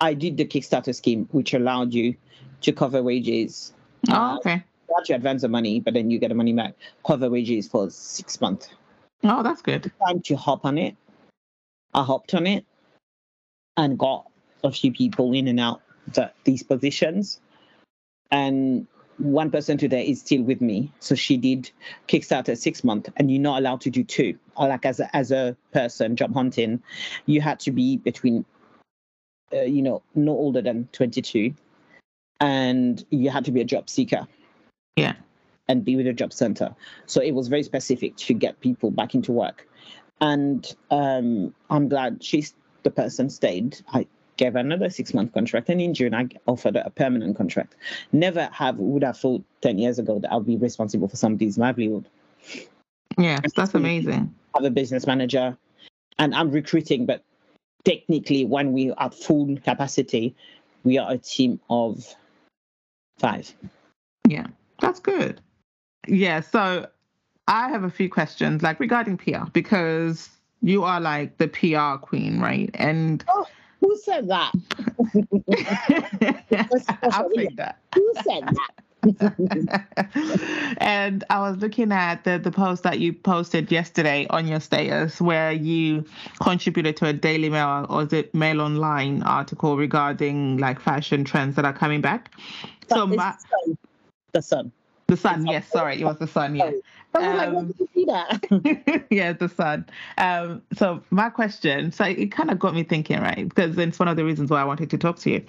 [0.00, 2.16] I did the Kickstarter scheme, which allowed you
[2.62, 3.74] to cover wages.
[4.08, 4.64] Oh, Uh, okay.
[4.88, 6.74] You have advance the money, but then you get the money back.
[7.06, 8.68] Cover wages for six months.
[9.24, 9.92] Oh, that's good.
[10.06, 10.96] Time to hop on it.
[11.92, 12.64] I hopped on it
[13.76, 14.30] and got
[14.64, 15.82] a few people in and out
[16.14, 17.40] that these positions.
[18.30, 18.86] And
[19.18, 20.92] one person today is still with me.
[21.00, 21.70] So she did
[22.08, 24.38] Kickstarter six months, and you're not allowed to do two.
[24.56, 26.82] Or like as a, as a person job hunting,
[27.26, 28.44] you had to be between,
[29.52, 31.54] uh, you know, no older than 22,
[32.40, 34.26] and you had to be a job seeker
[34.96, 35.14] Yeah.
[35.68, 36.74] and be with a job center.
[37.06, 39.66] So it was very specific to get people back into work.
[40.20, 43.78] And um, I'm glad she's the person stayed.
[43.92, 44.06] I
[44.36, 47.74] gave another six month contract, and in June I offered a permanent contract.
[48.12, 52.06] Never have would have thought ten years ago that I'll be responsible for somebody's livelihood.
[53.18, 54.34] Yeah, that's amazing.
[54.54, 55.56] I have a business manager,
[56.18, 57.22] and I'm recruiting, but
[57.84, 60.34] technically, when we are at full capacity,
[60.84, 62.14] we are a team of
[63.18, 63.52] five.
[64.28, 64.46] Yeah,
[64.80, 65.40] that's good.
[66.06, 66.86] Yeah, so
[67.48, 70.28] I have a few questions like regarding PR because
[70.62, 72.70] you are like the PR queen, right?
[72.74, 73.46] And oh.
[73.86, 74.50] Who said that?
[77.02, 77.78] I'll take that.
[77.94, 78.70] Who said that?
[80.78, 85.20] and I was looking at the, the post that you posted yesterday on your status
[85.20, 86.04] where you
[86.42, 91.54] contributed to a Daily Mail or is it Mail Online article regarding like fashion trends
[91.54, 92.34] that are coming back.
[92.88, 93.78] So But my the sun.
[94.32, 94.72] The sun.
[95.08, 96.70] The Sun, yes, sorry, it was the Sun, yeah.
[97.14, 99.06] I was like, where Um, did you see that?
[99.10, 99.86] yeah, the sun.
[100.18, 103.48] Um, so my question, so it kind of got me thinking, right?
[103.48, 105.42] Because it's one of the reasons why I wanted to talk to you,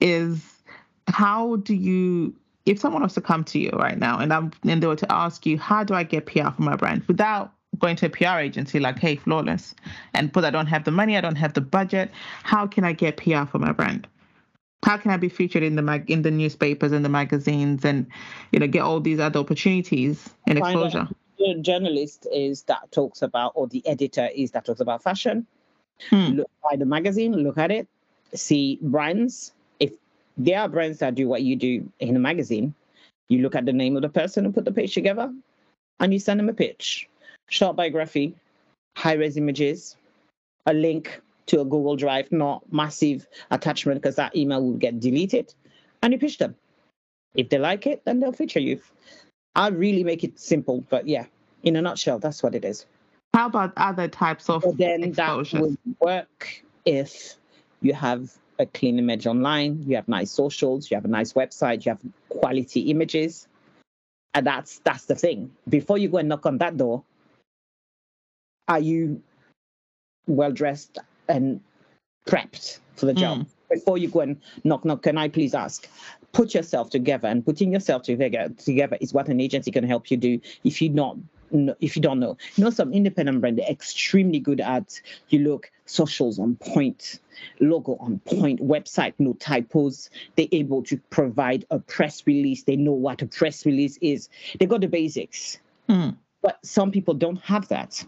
[0.00, 0.62] is
[1.08, 2.34] how do you,
[2.66, 5.12] if someone was to come to you right now and I'm and they were to
[5.12, 8.38] ask you, how do I get PR for my brand without going to a PR
[8.38, 9.74] agency like K Flawless,
[10.14, 12.10] and but I don't have the money, I don't have the budget,
[12.44, 14.06] how can I get PR for my brand?
[14.84, 18.06] How can I be featured in the mag- in the newspapers and the magazines and
[18.52, 21.08] you know get all these other opportunities and exposure?
[21.38, 25.46] the journalist is that talks about, or the editor is that talks about fashion.
[26.10, 26.30] Hmm.
[26.30, 27.88] Look by the magazine, look at it,
[28.34, 29.52] see brands.
[29.80, 29.92] If
[30.36, 32.74] there are brands that do what you do in a magazine,
[33.28, 35.32] you look at the name of the person and put the page together,
[36.00, 37.08] and you send them a pitch,
[37.48, 38.34] short biography,
[38.96, 39.96] high res images,
[40.66, 45.52] a link to a Google Drive, not massive attachment because that email will get deleted,
[46.02, 46.54] and you pitch them.
[47.34, 48.80] If they like it, then they'll feature you.
[49.54, 51.26] I really make it simple, but yeah,
[51.62, 52.86] in a nutshell, that's what it is.
[53.34, 57.34] How about other types of But then that would work if
[57.80, 61.84] you have a clean image online, you have nice socials, you have a nice website,
[61.84, 63.48] you have quality images.
[64.34, 65.52] And that's that's the thing.
[65.68, 67.04] Before you go and knock on that door,
[68.68, 69.22] are you
[70.26, 70.98] well dressed
[71.28, 71.60] and
[72.26, 73.46] prepped for the job?
[73.70, 75.88] Before you go and knock knock, can I please ask?
[76.32, 80.16] Put yourself together and putting yourself together together is what an agency can help you
[80.16, 81.16] do if you not
[81.80, 82.36] if you don't know.
[82.56, 87.20] You know some independent brand they're extremely good at you look socials on point,
[87.60, 90.10] logo on point, website no typos.
[90.36, 92.64] They're able to provide a press release.
[92.64, 94.28] They know what a press release is.
[94.58, 95.58] They got the basics.
[95.88, 96.10] Hmm.
[96.42, 98.04] But some people don't have that.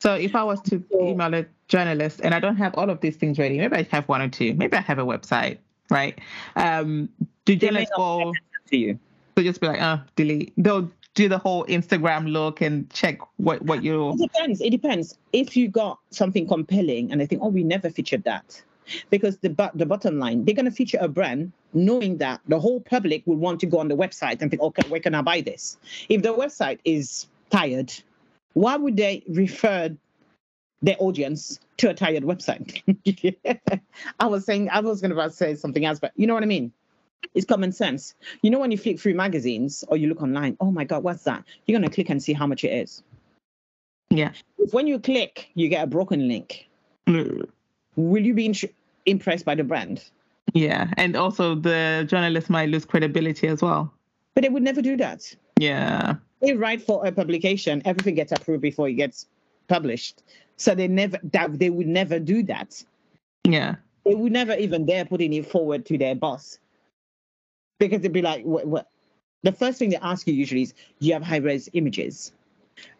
[0.00, 3.16] So if I was to email a journalist and I don't have all of these
[3.16, 4.54] things ready, maybe I have one or two.
[4.54, 5.58] Maybe I have a website,
[5.90, 6.18] right?
[6.54, 7.08] Um,
[7.44, 8.32] do journalists go
[8.70, 8.98] To you.
[9.36, 10.52] to just be like, uh, delete?
[10.56, 14.10] They'll do the whole Instagram look and check what what you.
[14.10, 14.60] It depends.
[14.60, 15.18] It depends.
[15.32, 18.62] If you got something compelling and they think, oh, we never featured that.
[19.10, 22.80] Because the but the bottom line, they're gonna feature a brand knowing that the whole
[22.80, 25.40] public will want to go on the website and think, okay, where can I buy
[25.40, 25.78] this?
[26.08, 27.92] If the website is tired,
[28.56, 29.94] why would they refer
[30.80, 32.80] their audience to a tired website?
[34.20, 36.72] I was saying I was gonna say something else, but you know what I mean?
[37.34, 38.14] It's common sense.
[38.40, 41.24] You know when you flick through magazines or you look online, oh my god, what's
[41.24, 41.44] that?
[41.66, 43.02] You're gonna click and see how much it is.
[44.08, 44.32] Yeah.
[44.58, 46.66] If when you click, you get a broken link,
[47.06, 47.46] Mm,
[47.96, 50.02] will you be int- impressed by the brand?
[50.54, 53.92] Yeah, and also the journalist might lose credibility as well.
[54.34, 55.36] But they would never do that.
[55.60, 56.16] Yeah.
[56.40, 59.26] They write for a publication, everything gets approved before it gets
[59.68, 60.22] published.
[60.56, 62.82] So they never that they would never do that.
[63.44, 63.76] Yeah.
[64.04, 66.58] They would never even dare putting it forward to their boss.
[67.78, 68.88] Because they'd be like, what, what?
[69.42, 72.32] The first thing they ask you usually is, do you have high res images,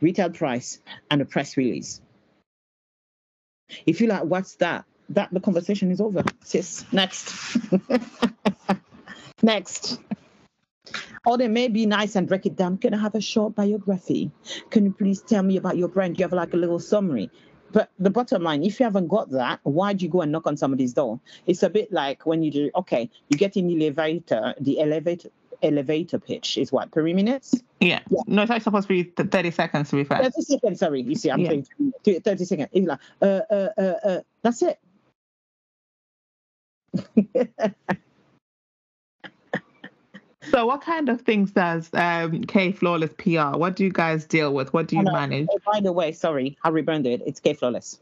[0.00, 0.80] retail price,
[1.10, 2.00] and a press release?
[3.86, 4.84] If you're like, what's that?
[5.10, 6.24] That the conversation is over.
[6.44, 7.32] Sis, next.
[9.42, 10.00] next.
[11.26, 12.78] Or they may be nice and break it down.
[12.78, 14.30] Can I have a short biography?
[14.70, 16.14] Can you please tell me about your brand?
[16.16, 17.30] Do you have like a little summary?
[17.72, 20.46] But the bottom line, if you haven't got that, why do you go and knock
[20.46, 21.18] on somebody's door?
[21.46, 25.30] It's a bit like when you do, okay, you get in the elevator, the elevator
[25.62, 27.54] elevator pitch is what, three minutes?
[27.80, 28.00] Yeah.
[28.26, 30.22] No, it's actually supposed to be 30 seconds to be fair.
[30.22, 31.02] 30 seconds, sorry.
[31.02, 31.48] You see, I'm Yeah.
[31.48, 31.66] saying
[32.04, 32.68] 30 seconds.
[32.72, 34.78] It's like, uh, uh, uh, uh, that's it.
[40.50, 43.56] So, what kind of things does um, K Flawless PR?
[43.58, 44.72] What do you guys deal with?
[44.72, 45.12] What do you Oh, no.
[45.12, 45.48] manage?
[45.50, 47.20] Oh, by the way, sorry, I rebranded.
[47.20, 47.26] It.
[47.26, 48.00] It's K Flawless.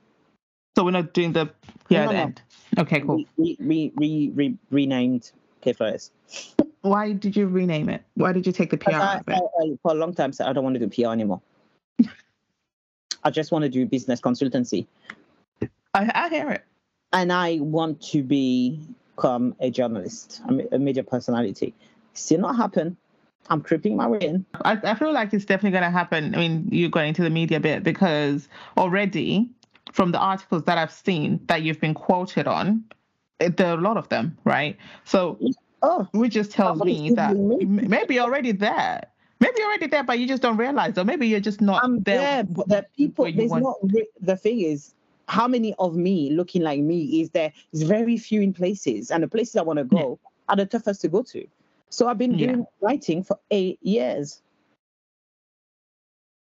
[0.77, 1.51] So, we're not doing the
[1.89, 2.23] yeah No, the no.
[2.23, 2.43] end.
[2.79, 3.25] Okay, cool.
[3.37, 5.31] We re, re, re, renamed
[5.61, 6.11] K Flawless.
[6.83, 8.03] Why did you rename it?
[8.15, 10.47] Why did you take the PR I, out of I, for a long time, said
[10.47, 11.41] I don't want to do PR anymore.
[13.25, 14.87] I just want to do business consultancy.
[15.95, 16.65] I, I hear it.
[17.15, 20.43] and I want to become a journalist,
[20.73, 21.73] a media personality.
[22.15, 22.97] Still not happen.
[23.51, 24.47] I'm creeping my way in.
[24.65, 26.35] I, I feel like it's definitely going to happen.
[26.35, 28.49] I mean, you're going into the media bit because
[28.79, 29.51] already
[29.93, 32.85] from the articles that I've seen that you've been quoted on,
[33.41, 34.79] eh, there are a lot of them, right?
[35.05, 35.39] So
[35.83, 37.62] Oh, which just tells me that me.
[37.67, 39.03] maybe already there.
[39.39, 42.03] Maybe you're already there, but you just don't realize, or maybe you're just not I'm
[42.05, 42.19] there.
[42.19, 43.31] there, but the people.
[43.31, 43.77] There's want- not.
[44.19, 44.95] The thing is,
[45.29, 47.53] how many of me looking like me is there?
[47.73, 51.03] Is very few in places, and the places I want to go are the toughest
[51.03, 51.47] to go to.
[51.95, 52.47] So I've been Yeah.
[52.49, 54.43] doing writing for eight years.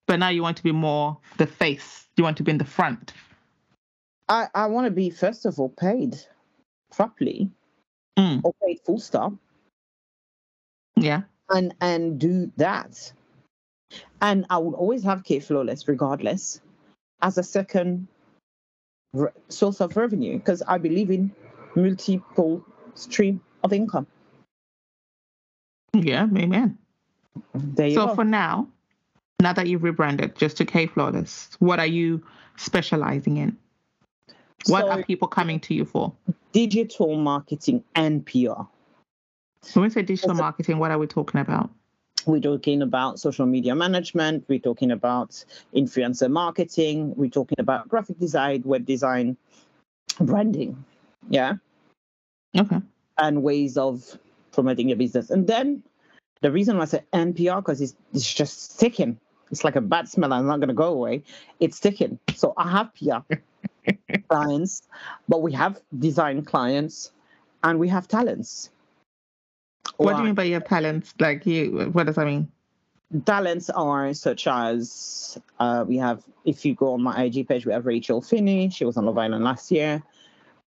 [0.07, 2.07] But now you want to be more the face.
[2.15, 3.13] You want to be in the front.
[4.29, 6.15] I I want to be first of all paid
[6.91, 7.51] properly
[8.17, 9.33] Mm, or paid full stop.
[10.95, 11.23] yeah.
[11.49, 13.11] and and do that.
[14.21, 16.61] And I would always have K Flawless regardless
[17.21, 18.07] as a second
[19.13, 21.35] re- source of revenue because I believe in
[21.75, 22.63] multiple
[22.93, 24.07] stream of income.
[26.03, 26.77] Yeah, amen.
[27.53, 28.15] There So go.
[28.15, 28.67] for now,
[29.41, 32.23] now that you've rebranded just to K Flawless, what are you
[32.57, 33.57] specializing in?
[34.67, 36.13] What So, are people coming to you for?
[36.53, 38.63] digital marketing and PR.
[39.73, 41.69] When we say digital marketing, what are we talking about?
[42.25, 44.45] We're talking about social media management.
[44.47, 45.43] We're talking about
[45.75, 47.13] influencer marketing.
[47.15, 49.37] We're talking about graphic design, web design,
[50.19, 50.83] branding.
[51.29, 51.55] Yeah.
[52.57, 52.79] Okay.
[53.17, 54.17] and ways of
[54.55, 55.29] promoting your business.
[55.29, 55.83] And then
[56.41, 59.19] the reason why I say NPR because it's, it's just sticking.
[59.51, 61.23] It's like a bad smell and it's not going to go away.
[61.59, 62.19] It's sticking.
[62.35, 63.35] So I have PR
[64.29, 64.81] clients,
[65.29, 67.11] but we have design clients
[67.63, 68.71] and we have talents.
[69.97, 71.13] What do you mean by your talents?
[71.19, 72.51] Like you, what does that mean?
[73.25, 77.71] talents are such as uh, we have, if you go on my IG page, we
[77.71, 78.69] have Rachel Finney.
[78.69, 80.03] She was on Love Island last year.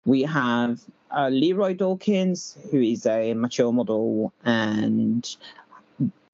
[0.07, 0.81] We have
[1.11, 5.37] uh, Leroy Dawkins, who is a mature model and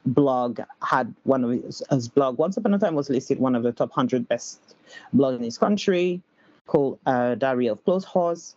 [0.07, 3.63] blog had one of his, his blog once upon a time was listed one of
[3.63, 4.75] the top 100 best
[5.13, 6.21] blog in this country
[6.67, 8.57] called uh, diary of close horse.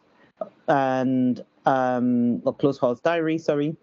[0.67, 3.75] And um or close horse diary sorry.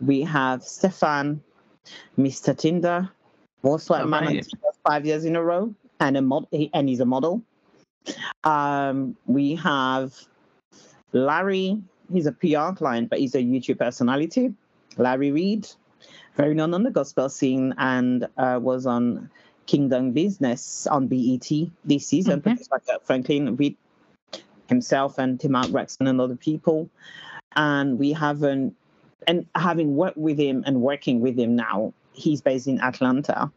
[0.00, 1.42] We have stefan
[2.18, 3.08] mr tinder
[3.62, 4.46] most like man on Alright.
[4.84, 7.42] Five years in a row and a mod and he's a model.
[8.42, 10.14] Um we have
[11.14, 11.80] larry
[12.12, 14.52] he's a pr client but he's a youtube personality
[14.98, 15.66] larry reed
[16.36, 19.30] very known on the gospel scene and uh, was on
[19.66, 21.48] Kingdom Business on BET
[21.84, 22.42] this season, Mhm.
[22.42, 23.74] produced by Kirk Franklin with
[24.68, 26.90] himself and Tim Gregson and other people.
[27.56, 28.74] And we haven't,
[29.26, 33.50] and having worked with him and working with him now, he's based in Atlanta,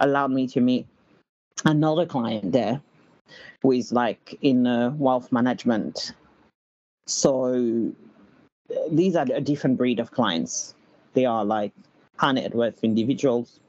[0.00, 0.86] allowed me to meet
[1.64, 2.80] another client there
[3.62, 6.12] who is like in uh, wealth management.
[7.10, 7.92] So
[8.70, 10.74] uh, these are a different breed of clients
[11.14, 11.72] they are like
[12.16, 13.60] high net worth individuals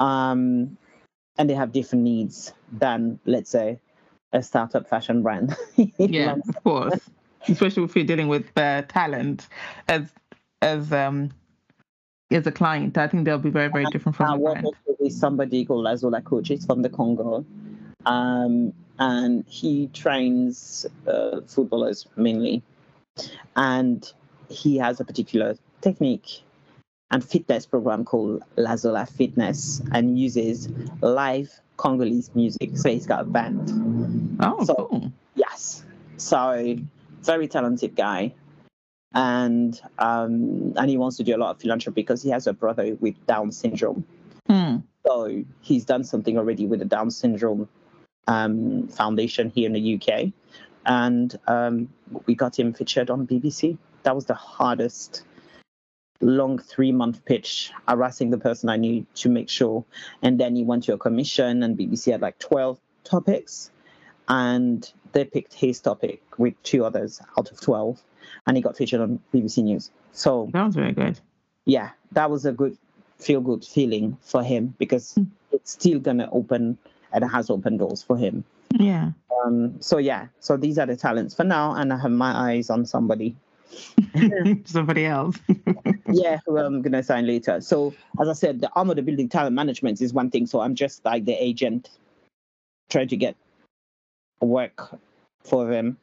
[0.00, 0.76] um
[1.38, 3.78] and they have different needs than let's say
[4.32, 5.56] a startup fashion brand
[5.98, 7.10] Yeah, of course.
[7.48, 9.48] Especially if you're dealing with uh, talent
[9.88, 10.12] as
[10.62, 11.30] as um
[12.32, 14.76] as a client, I think they'll be very very different from I work brand.
[14.98, 17.44] with somebody called Lazola Coaches from the Congo.
[18.04, 22.62] Um, and he trains uh, footballers mainly.
[23.56, 24.10] And
[24.48, 26.42] he has a particular technique
[27.10, 30.68] and fitness program called Lazola Fitness and uses
[31.00, 32.76] live Congolese music.
[32.76, 34.36] So he's got a band.
[34.40, 35.12] Oh, So- cool.
[35.34, 35.84] Yes.
[36.16, 36.76] So
[37.22, 38.32] very talented guy.
[39.14, 42.52] And um, and he wants to do a lot of philanthropy because he has a
[42.52, 44.04] brother with Down syndrome.
[44.46, 44.78] Hmm.
[45.06, 47.68] So he's done something already with the Down syndrome
[48.26, 50.32] um, foundation here in the UK,
[50.84, 51.88] and um,
[52.26, 53.78] we got him featured on BBC.
[54.02, 55.22] That was the hardest
[56.20, 59.84] long three month pitch, harassing the person I knew to make sure.
[60.22, 63.70] And then he went to a commission, and BBC had like twelve topics,
[64.28, 68.00] and they picked his topic with two others out of twelve,
[68.46, 69.90] and he got featured on BBC News.
[70.12, 71.18] So That was very good.
[71.64, 72.76] yeah, that was a good
[73.18, 75.26] feel good feeling for him because Mm.
[75.50, 76.76] it's still gonna open
[77.16, 78.44] and it has opened doors for him.
[78.78, 79.12] Yeah.
[79.42, 82.70] Um, so yeah, so these are the talents for now, and I have my eyes
[82.70, 83.34] on somebody.
[84.64, 85.36] Somebody else.
[86.12, 87.60] yeah, who I'm gonna sign later.
[87.60, 90.46] So as I said, the arm of the building talent management is one thing.
[90.46, 91.90] So I'm just like the agent,
[92.88, 93.34] trying to get
[94.40, 94.96] work
[95.42, 95.98] for them.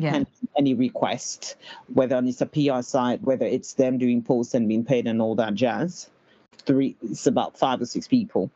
[0.00, 0.14] yeah.
[0.14, 1.56] and any request,
[1.92, 5.34] whether it's a PR side, whether it's them doing posts and being paid and all
[5.36, 6.10] that jazz.
[6.58, 8.50] Three, it's about five or six people.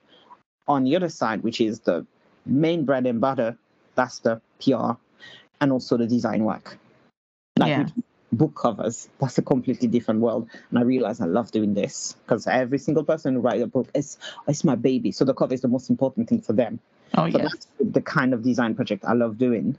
[0.70, 2.06] On the other side, which is the
[2.46, 3.58] main bread and butter,
[3.96, 4.92] that's the PR,
[5.60, 6.78] and also the design work.
[7.58, 7.86] Like Yeah.
[8.32, 10.48] book covers, that's a completely different world.
[10.70, 13.88] And I realize I love doing this because every single person who writes a book
[13.94, 14.16] is
[14.46, 15.10] it's my baby.
[15.10, 16.78] So the cover is the most important thing for them.
[17.18, 17.50] Oh So yes.
[17.50, 19.76] that's the kind of design project I love doing.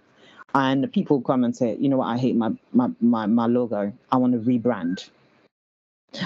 [0.54, 3.94] And people come and say, you know what, I hate my my my, my logo.
[4.12, 5.10] I want to rebrand.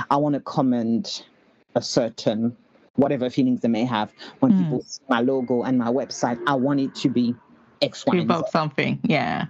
[0.09, 1.24] I want to comment
[1.76, 2.57] a certain
[2.96, 4.60] whatever feelings they may have when Hmm.
[4.64, 6.39] people see my logo and my website.
[6.48, 7.36] I want it to be
[7.82, 8.43] X, Y, Z.
[8.52, 9.00] something.
[9.04, 9.48] Yeah.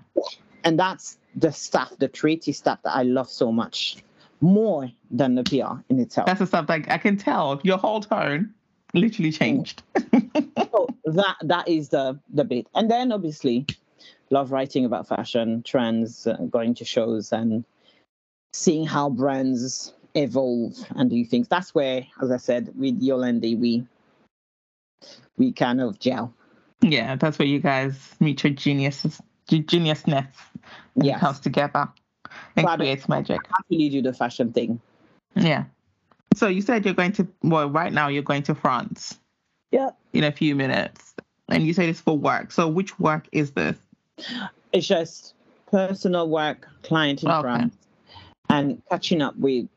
[0.64, 3.98] And that's the stuff, the creative stuff that I love so much,
[4.41, 6.26] more than the PR in itself.
[6.28, 8.54] That's the stuff like I can tell your whole tone
[8.93, 9.84] literally changed.
[10.72, 13.66] so that that is the the bit and then obviously
[14.30, 17.66] love writing about fashion trends uh, going to shows and
[18.54, 21.47] seeing how brands evolve and do things.
[21.47, 23.86] That's where, as I said, with Yolandi, we
[25.38, 26.34] we kind of gel.
[26.82, 30.28] Yeah, that's where you guys meet your geniuses, geniusness,
[30.95, 31.20] Yes.
[31.20, 31.89] comes together
[32.55, 33.39] and But- creates magic.
[33.47, 34.80] Happily do the fashion thing.
[35.36, 35.66] Yeah.
[36.34, 39.20] So you said you're going to well, right now you're going to France
[39.72, 39.89] Yeah.
[40.13, 41.13] in a few minutes,
[41.49, 42.51] and you said it's for work.
[42.51, 43.78] So which work is this?
[44.72, 45.34] It's just
[45.72, 47.41] personal work, client in Okay.
[47.41, 47.76] France,
[48.49, 49.68] and catching up with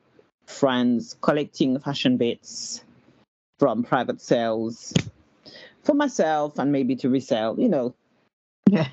[0.49, 2.83] friends, collecting fashion bits
[3.59, 4.95] from private sales
[5.85, 7.59] for myself and maybe to resell.
[7.59, 7.95] You know,
[8.71, 8.89] Yeah.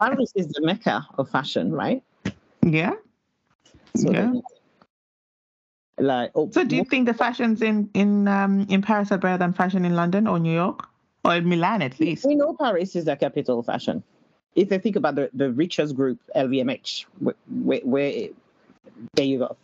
[0.00, 2.02] Paris is the mecca of fashion, right?
[2.62, 2.94] yeah.
[3.96, 4.32] So Yeah.
[5.98, 9.38] Like, oh, So do you think the fashions in in um in Paris are better
[9.38, 10.86] than fashion in London or New York
[11.24, 12.24] or in Milan at least?
[12.26, 14.02] we know Paris is the capital of fashion.
[14.54, 18.28] If you think about the, the richest group, LVMH, where, where, where
[19.14, 19.56] there you go.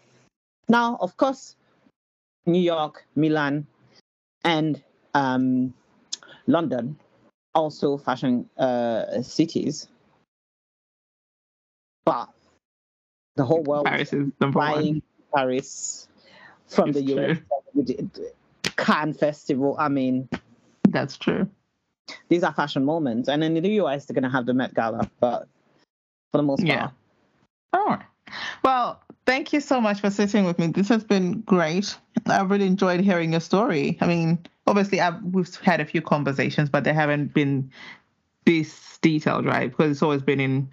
[0.68, 1.56] Now, of course,
[2.46, 3.66] New York, Milan,
[4.44, 4.82] and
[5.14, 5.74] um,
[6.46, 6.98] London,
[7.54, 9.88] also fashion uh, cities.
[12.04, 12.30] But
[13.36, 15.02] the whole world Paris is buying one.
[15.34, 16.08] Paris
[16.66, 17.38] from It's the US
[18.76, 19.76] Cannes Festival.
[19.78, 20.28] I mean,
[20.88, 21.48] That's true.
[22.28, 23.28] these are fashion moments.
[23.28, 25.48] And in the US, they're going to have the Met Gala, but
[26.32, 26.90] for the most part, Yeah.
[27.72, 28.04] All right.
[28.64, 30.68] Well, thank you so much for sitting with me.
[30.68, 31.96] This has been great.
[32.26, 33.98] I've really enjoyed hearing your story.
[34.00, 37.70] I mean, obviously, I've, we've had a few conversations, but they haven't been
[38.44, 39.70] this detailed, right?
[39.70, 40.68] Because it's always been in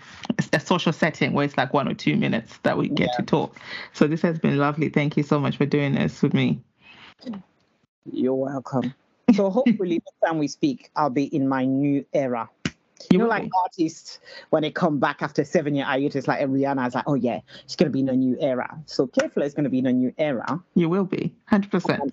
[0.53, 3.57] a social setting where it's like one or two minutes that we get to talk.
[3.93, 4.89] So this has been lovely.
[4.89, 6.61] Thank you so much for doing this with me.
[8.11, 8.93] you're welcome.
[9.35, 12.49] So hopefully, next time we speak, I'll be in my new era.
[13.11, 14.19] You know, like artists,
[14.49, 17.75] when they come back after seven year hiatus, like Rihanna is like, oh yeah, she's
[17.75, 18.79] going to be in a new era.
[18.85, 20.61] So Kefla is going to be in a new era.
[20.75, 21.33] You will be.
[21.51, 22.11] 100%.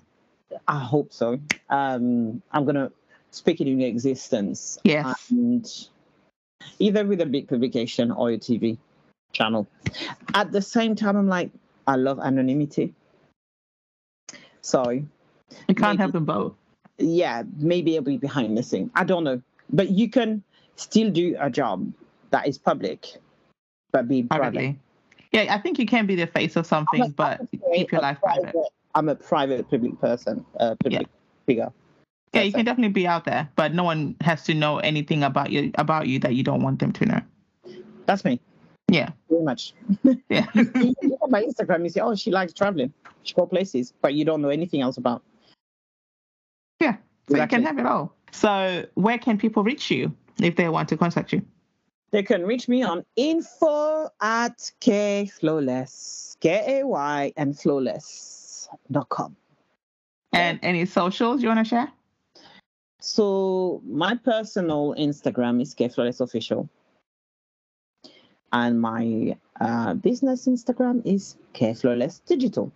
[0.68, 1.38] I hope so.
[1.70, 2.92] Um, I'm going to
[3.30, 4.78] speak it into existence.
[4.84, 5.30] Yes.
[5.30, 5.66] And
[6.78, 8.78] either with a big publication or a TV
[9.32, 9.66] channel.
[10.34, 11.50] At the same time, I'm like,
[11.86, 12.94] I love anonymity.
[14.62, 15.06] Sorry.
[15.68, 16.54] You can't maybe- have them both.
[16.98, 18.90] yeah, maybe it'll be behind the scene.
[18.94, 19.42] I don't know.
[19.70, 20.42] But you can
[20.76, 21.92] still do a job
[22.30, 23.06] that is public,
[23.92, 24.76] but be private.
[25.32, 27.40] Yeah, I think you can be the face of something, but
[27.74, 28.54] keep your life private.
[28.94, 31.08] I'm a private public person, uh, public
[31.46, 31.72] figure.
[32.32, 35.50] Yeah, you can definitely be out there, but no one has to know anything about
[35.50, 37.20] you about you that you don't want them to know.
[38.06, 38.40] That's me,
[38.90, 39.74] Yeah, very much.
[40.28, 42.92] yeah, you look at my Instagram, you see, oh, she likes traveling.
[43.22, 45.22] She go places, but you don't know anything else about.
[46.80, 46.96] yeah.
[47.28, 48.14] So you can have it all.
[48.30, 51.42] So where can people reach you if they want to contact you?
[52.10, 59.36] They can reach me on info at K Flawless, K A Y and flawless.com.
[60.32, 61.90] And any socials you want to share?
[63.00, 66.68] So my personal Instagram is K Flawless Official.
[68.52, 72.72] And my uh, business Instagram is K Flawless Digital.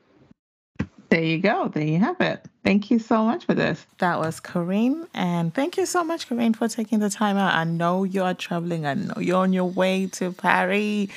[1.08, 1.68] There you go.
[1.68, 2.46] There you have it.
[2.62, 3.86] Thank you so much for this.
[3.98, 5.06] That was Corinne.
[5.14, 7.54] And thank you so much, Corinne, for taking the time out.
[7.54, 8.84] I know you're traveling.
[8.84, 11.08] I know you're on your way to Paris.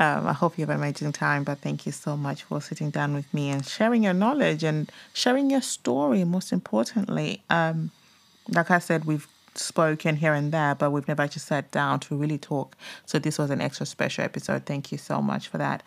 [0.00, 1.44] Um, I hope you have an amazing time.
[1.44, 4.90] But thank you so much for sitting down with me and sharing your knowledge and
[5.12, 7.42] sharing your story, most importantly.
[7.48, 7.92] Um,
[8.48, 12.16] like I said, we've spoken here and there, but we've never actually sat down to
[12.16, 12.76] really talk.
[13.06, 14.66] So this was an extra special episode.
[14.66, 15.82] Thank you so much for that.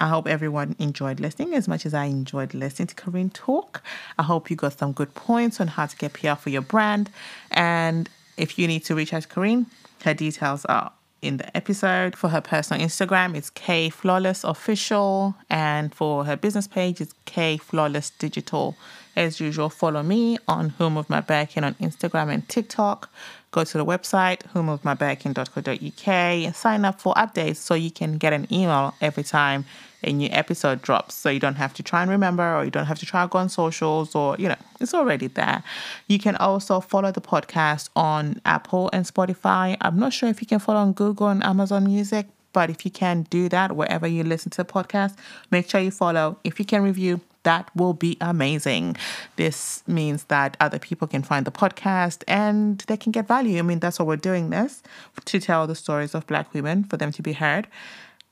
[0.00, 3.82] I hope everyone enjoyed listening as much as I enjoyed listening to Corinne talk.
[4.18, 7.10] I hope you got some good points on how to get PR for your brand.
[7.50, 9.66] And if you need to reach out to Corinne,
[10.04, 10.92] her details are
[11.22, 12.16] in the episode.
[12.16, 17.56] For her personal Instagram, it's K Flawless Official, and for her business page, it's K
[17.56, 18.76] Flawless Digital.
[19.16, 23.10] As usual, follow me on Home of My Birkin on Instagram and TikTok.
[23.54, 28.96] Go to the website, homeofmybirkin.co.uk, sign up for updates so you can get an email
[29.00, 29.64] every time
[30.02, 31.14] a new episode drops.
[31.14, 33.30] So you don't have to try and remember, or you don't have to try and
[33.30, 35.62] go on socials, or, you know, it's already there.
[36.08, 39.76] You can also follow the podcast on Apple and Spotify.
[39.80, 42.90] I'm not sure if you can follow on Google and Amazon Music, but if you
[42.90, 45.14] can do that wherever you listen to the podcast,
[45.52, 46.38] make sure you follow.
[46.42, 48.96] If you can review, that will be amazing.
[49.36, 53.58] This means that other people can find the podcast and they can get value.
[53.58, 54.82] I mean, that's why we're doing this
[55.24, 57.68] to tell the stories of Black women for them to be heard.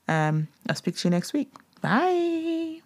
[0.07, 1.49] Um, I'll speak to you next week.
[1.81, 2.82] Bye.